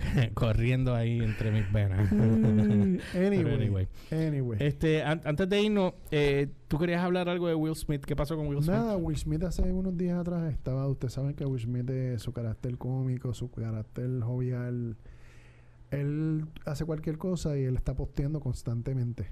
[0.34, 2.10] Corriendo ahí entre mis venas.
[2.14, 3.88] Mm, anyway, anyway.
[4.10, 4.58] anyway.
[4.60, 8.04] Este, an- antes de irnos, eh, tú querías hablar algo de Will Smith.
[8.04, 8.70] ¿Qué pasó con Will Smith?
[8.76, 12.32] Nada, Will Smith hace unos días atrás estaba, ustedes saben que Will Smith es su
[12.32, 14.96] carácter cómico, su carácter jovial.
[15.90, 19.28] Él hace cualquier cosa y él está posteando constantemente.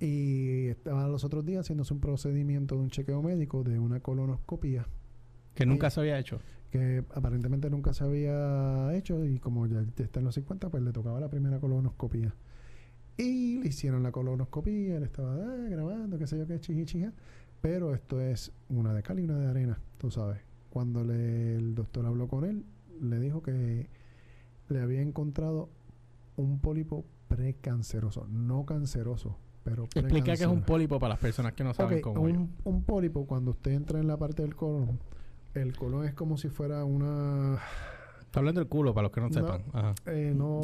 [0.00, 4.86] Y estaba los otros días haciéndose un procedimiento de un chequeo médico de una colonoscopia
[5.54, 6.40] Que nunca y- se había hecho.
[6.72, 10.90] Que aparentemente nunca se había hecho y como ya está en los 50 pues le
[10.92, 12.34] tocaba la primera colonoscopia.
[13.18, 17.12] Y le hicieron la colonoscopia, él estaba ah, grabando, qué sé yo qué, chiji, chija.
[17.60, 20.40] Pero esto es una de cal y una de arena, tú sabes.
[20.70, 22.64] Cuando le- el doctor habló con él,
[23.02, 23.86] le dijo que
[24.70, 25.68] le había encontrado
[26.38, 31.64] un pólipo precanceroso, no canceroso, pero Explica que es un pólipo para las personas que
[31.64, 32.26] no saben cómo.
[32.28, 32.34] yo.
[32.34, 34.98] un, un pólipo, cuando usted entra en la parte del colon,
[35.54, 37.60] el colon es como si fuera una...
[38.20, 39.34] Está hablando del culo para los que no, No.
[39.34, 39.62] sepan.
[39.74, 39.94] Ajá.
[40.06, 40.60] eh, no,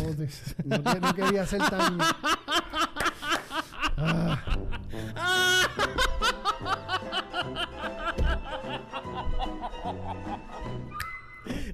[0.64, 1.98] no, no quería ser tan...
[4.00, 4.40] Ah,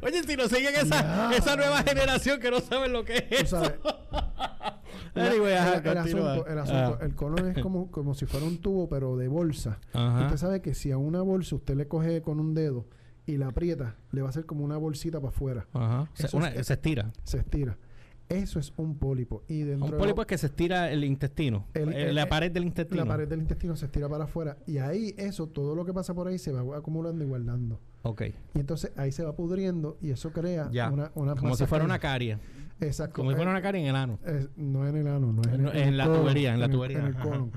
[0.03, 3.41] Oye, si nos siguen esa, esa nueva generación que no saben lo que es.
[3.51, 3.73] tú sabes.
[5.15, 6.33] Anyway, el, ajá, el continúa.
[6.33, 7.05] asunto, el asunto, Ah.
[7.05, 9.79] el colon es como, como si fuera un tubo, pero de bolsa.
[9.93, 10.25] Ajá.
[10.27, 12.87] Usted sabe que si a una bolsa usted le coge con un dedo
[13.27, 15.67] y la aprieta, le va a hacer como una bolsita para afuera.
[15.73, 16.09] Ajá.
[16.15, 17.13] Se, Eso una- es- se estira.
[17.23, 17.77] Se estira.
[18.29, 19.43] Eso es un pólipo.
[19.49, 21.67] Y dentro Un de pólipo lo- es que se estira el intestino.
[21.75, 23.03] El- Eh, el- la eh, pared del intestino.
[23.05, 24.57] la pared del intestino se estira para afuera.
[24.67, 27.81] Y ahí eso, todo lo que pasa por ahí se va acumulando y guardando.
[28.03, 28.23] Ok.
[28.55, 30.91] Y entonces ahí se va pudriendo y eso crea Ya.
[30.91, 32.39] una, una Como si fuera una caria.
[32.39, 32.65] carie.
[32.81, 33.15] Exacto.
[33.17, 34.19] Como si Eh, fuera una carie en el ano.
[34.25, 36.69] es- no en el ano, no es en, el- en el la tubería, en la
[36.71, 37.53] tubería, En el colon.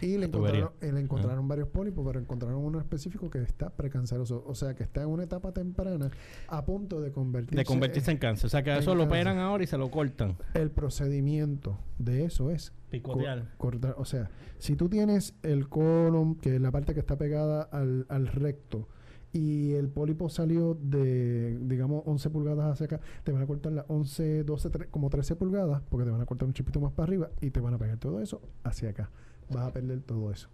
[0.00, 4.42] Y le encontraron, eh, le encontraron varios pólipos, pero encontraron uno específico que está precanceroso.
[4.46, 6.10] O sea, que está en una etapa temprana
[6.48, 7.56] a punto de convertirse...
[7.56, 8.46] De convertirse en cáncer.
[8.46, 9.06] O sea, que eso lo cáncer.
[9.20, 10.36] operan ahora y se lo cortan.
[10.54, 13.40] El procedimiento de eso es Picotear.
[13.56, 13.94] co- cortar.
[13.98, 18.06] O sea, si tú tienes el colon, que es la parte que está pegada al,
[18.08, 18.88] al recto,
[19.32, 23.84] y el pólipo salió de, digamos, 11 pulgadas hacia acá, te van a cortar las
[23.88, 27.08] 11, 12, tre- como 13 pulgadas, porque te van a cortar un chipito más para
[27.08, 29.10] arriba y te van a pegar todo eso hacia acá.
[29.50, 30.48] Vas a perder todo eso.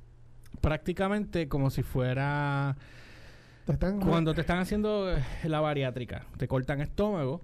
[0.61, 2.77] Prácticamente como si fuera
[3.67, 6.27] Te están cuando te están haciendo eh, la bariátrica.
[6.37, 7.41] Te cortan estómago.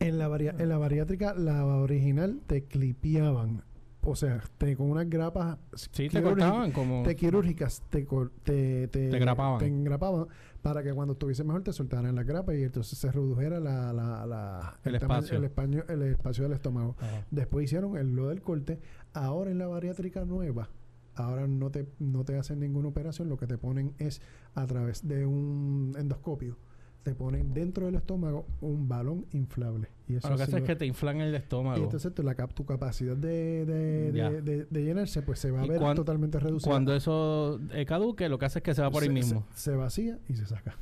[0.00, 3.62] En la, varia- en la bariátrica, la original, te clipeaban.
[4.06, 7.02] O sea, te, con unas grapas Sí, te quirúrgicas- cortaban como...
[7.04, 9.58] te quirúrgicas, te, cor- te, te, Te grapaban.
[9.60, 10.26] te engrapaban
[10.60, 14.26] para que cuando estuviese mejor te soltaran las grapas y entonces se redujera la, la,
[14.26, 15.38] la- El espacio.
[15.38, 16.96] el, españo- el espacio del estómago.
[16.98, 17.24] Ajá.
[17.30, 18.78] Después hicieron el lo del corte.
[19.14, 20.68] Ahora en la bariátrica nueva,
[21.14, 23.28] ahora no te, no te hacen ninguna operación.
[23.28, 24.20] Lo que te ponen es
[24.54, 26.56] a través de un endoscopio.
[27.04, 29.88] Te ponen dentro del estómago un balón inflable.
[30.08, 31.84] Y eso Lo que hace es que te inflan el y estómago.
[31.84, 34.30] entonces tu, la, cap- tu capacidad de, de, Ya.
[34.30, 36.70] de, de- de llenarse pues se va a Y ver cuan- totalmente reducida.
[36.70, 39.46] Cuando eso eh, caduque, lo que hace es que se va por ahí se, mismo.
[39.54, 40.76] Se, se vacía y se saca.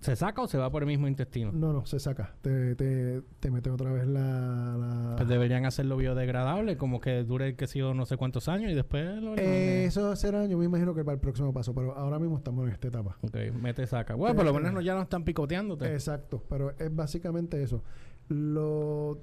[0.00, 1.50] ¿Se saca o se va por el mismo intestino?
[1.52, 2.34] No, no, se saca.
[2.40, 4.76] Te, te, te mete otra vez la...
[4.78, 8.70] la- Pues deberían hacerlo biodegradable, como que dure, que sé yo, no sé cuántos años
[8.70, 11.96] y después lo Eh, eso será, yo me imagino que para el próximo paso, pero
[11.96, 13.16] ahora mismo estamos en esta etapa.
[13.22, 14.14] Ok, mete, saca.
[14.14, 15.92] Bueno, por lo Eh, menos no- ya no están picoteándote.
[15.92, 17.82] Exacto, pero es básicamente eso.
[18.28, 19.18] Lo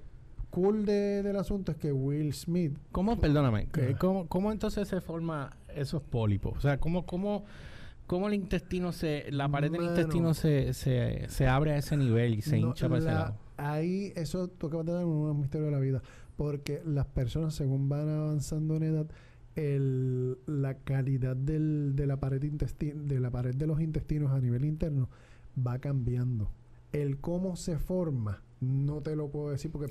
[0.50, 3.68] cool de- del asunto es que Will Smith ¿Cómo, perdóname.
[4.00, 6.58] ¿cómo, cómo entonces se forma esos pólipos?
[6.58, 7.46] O sea, ¿cómo, cómo,
[8.10, 12.34] cómo el intestino se, la pared del intestino se, se, se abre a ese nivel
[12.34, 13.36] y se No, hincha para ese la- lado?
[13.58, 14.50] Ahí, eso
[14.84, 16.02] de dar un misterio de la vida.
[16.36, 19.08] Porque las personas, según van avanzando en edad,
[19.56, 24.40] el, la calidad del, de la pared intestin de la pared de los intestinos a
[24.40, 25.08] nivel interno
[25.56, 26.50] va cambiando.
[26.94, 29.88] El cómo se forma, no te lo puedo decir porque,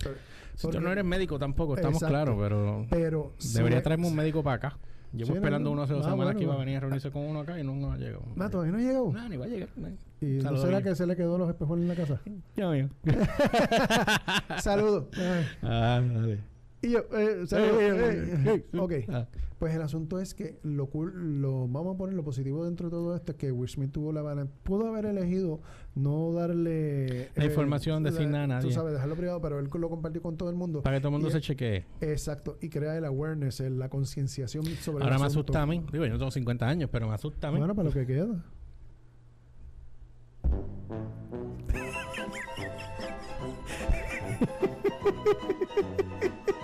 [0.57, 2.13] Si tú no eres médico tampoco, estamos Exacto.
[2.13, 4.79] claros, pero pero debería me- traerme un médico para acá.
[5.13, 6.61] Llevo Sí, esperando no, uno hace dos ah, semanas bueno, que iba a no.
[6.61, 8.23] venir a reunirse con uno acá y no, no ha llegado.
[8.39, 9.13] Ah, todavía no ha llegado.
[9.13, 9.69] No, ni va a llegar.
[9.77, 9.89] no.
[10.21, 10.91] ¿Y no Saludos, será Guille.
[10.91, 12.21] que se le quedó los espejuelos en la casa?
[12.57, 12.89] Ya mío.
[14.61, 15.05] Saludos.
[15.63, 16.41] Ah, dale.
[16.81, 17.83] Y yo, eh, saludos.
[17.83, 18.93] Eh, Eh, eh, eh, ok.
[19.09, 19.27] ah.
[19.59, 22.91] Pues el asunto es que lo cool, lo vamos a poner lo positivo dentro de
[22.93, 25.61] todo esto es que Will Smith tuvo la bala- pudo haber elegido
[25.97, 28.69] no darle La información, decir nada a nadie.
[28.69, 30.83] Tú sabes, dejarlo privado, pero él lo compartió con todo el mundo.
[30.83, 31.85] Para que todo el mundo Y- se chequee.
[32.01, 35.85] Exacto, y crea el awareness, el- la concienciación sobre Ahora el me asusta a mí.
[35.91, 37.59] Digo, yo no tengo 50 años, pero me asusta a mí.
[37.59, 38.45] Bueno, para lo que queda.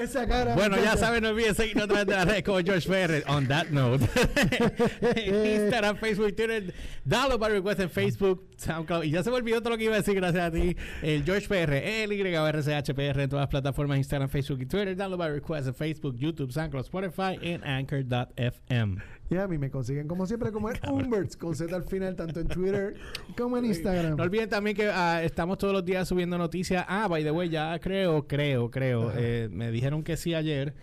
[0.00, 0.54] Esa cara.
[0.54, 3.24] Bueno, ya saben, no olviden seguirnos a través de las redes como George Ferrer.
[3.28, 4.04] On that note.
[5.56, 6.74] Instagram, Facebook, Twitter.
[7.04, 9.04] Download by request en Facebook, SoundCloud.
[9.04, 10.76] Y ya se me olvidó todo lo que iba a decir gracias a ti.
[11.02, 14.96] El George PR, el YRCHPR en todas las plataformas Instagram, Facebook y Twitter.
[14.96, 19.13] Download by request en Facebook, YouTube, SoundCloud, Spotify en Anchor.fm.
[19.30, 22.40] Y a mí me consiguen como siempre como el Umberts con Z al final, tanto
[22.40, 22.94] en Twitter
[23.36, 24.16] como en Instagram.
[24.16, 26.84] No olviden también que ah, estamos todos los días subiendo noticias.
[26.86, 29.12] Ah, by the way, ya creo, creo, creo.
[29.16, 30.74] Eh, me dijeron que sí ayer,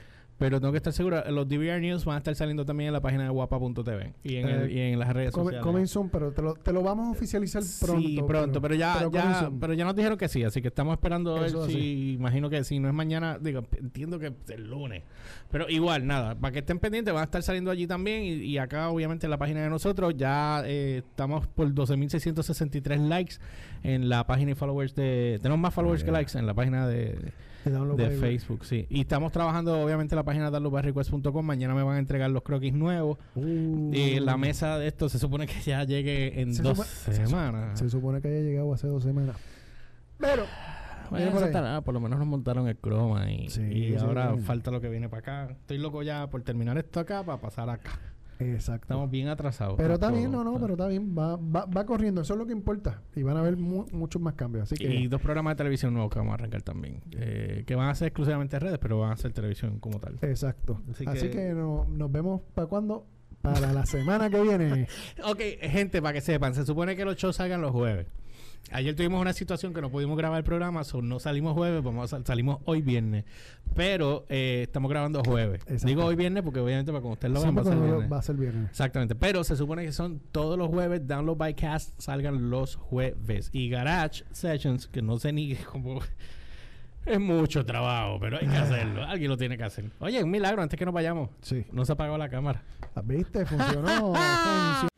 [0.41, 1.23] pero tengo que estar seguro.
[1.29, 4.47] Los DVR News van a estar saliendo también en la página de guapa.tv y, en
[4.49, 5.63] el- Eh, y en las redes Come- sociales.
[5.63, 8.01] Coming soon, pero te lo, te lo vamos a oficializar pronto.
[8.07, 11.35] sí, pronto, pero, ya, pero ya, pero nos dijeron que sí, así que estamos esperando
[11.37, 14.67] a ver Eso si, imagino que si no es mañana, digo, entiendo que es el
[14.67, 15.03] lunes,
[15.51, 18.57] pero igual, nada, para que estén pendientes, van a estar saliendo allí también y, y
[18.57, 23.35] acá obviamente en la página de nosotros ya eh, estamos por 12.663 likes
[23.83, 26.17] en la página y followers de, tenemos más followers que Yeah.
[26.19, 27.31] likes en la página de,
[27.95, 31.95] de Facebook, sí, y estamos trabajando obviamente en la página de downloadbyrequest.com, mañana me van
[31.95, 35.83] a entregar los croquis nuevos Uh, y la mesa de esto se supone que ya
[35.83, 37.79] llegue en Se dos supo- semanas.
[37.79, 39.35] Se supone que haya llegado hace dos semanas.
[40.17, 40.43] Pero,
[41.09, 44.89] Bueno, por lo menos nos montaron el croma y, Sí, y ahora falta lo que
[44.89, 45.51] viene para acá.
[45.53, 47.91] Estoy loco ya por terminar esto acá para pasar acá.
[48.41, 48.85] Exacto.
[48.85, 49.75] Estamos bien atrasados.
[49.77, 51.15] pero está bien, no, no, pero está bien.
[51.17, 53.01] Va, va, va corriendo, eso es lo que importa.
[53.15, 54.63] Y van a haber mu- muchos más cambios.
[54.63, 57.01] Así que, Y dos programas de televisión nuevos que vamos a arrancar también.
[57.11, 60.17] eh, que van a ser exclusivamente redes, pero van a ser televisión como tal.
[60.21, 60.81] exacto.
[61.07, 63.05] Así que, no- nos vemos para cuando.
[63.41, 64.87] Para la semana que viene.
[65.25, 68.05] Ok, gente, para que sepan, se supone que los shows salgan los jueves.
[68.73, 72.05] Ayer tuvimos una situación que no pudimos grabar el programa, so no salimos jueves, vamos
[72.05, 73.25] a sal- salimos hoy viernes.
[73.75, 75.61] Pero eh, estamos grabando jueves.
[75.83, 78.11] Digo hoy viernes porque obviamente para cuando ustedes lo vean va a ser viernes.
[78.13, 78.69] va a ser viernes.
[78.69, 83.49] Exactamente, pero se supone que son todos los jueves, Download by Cast salgan los jueves.
[83.51, 85.99] Y Garage Sessions, que no sé ni cómo.
[87.05, 89.03] Es mucho trabajo, pero hay que hacerlo.
[89.03, 89.89] Alguien lo tiene que hacer.
[89.99, 91.29] Oye, un milagro antes que nos vayamos.
[91.41, 91.65] Sí.
[91.73, 92.63] No se apagó la cámara.
[93.03, 93.45] ¿Viste?
[93.45, 94.13] Funcionó.
[94.13, 94.90] funcionó.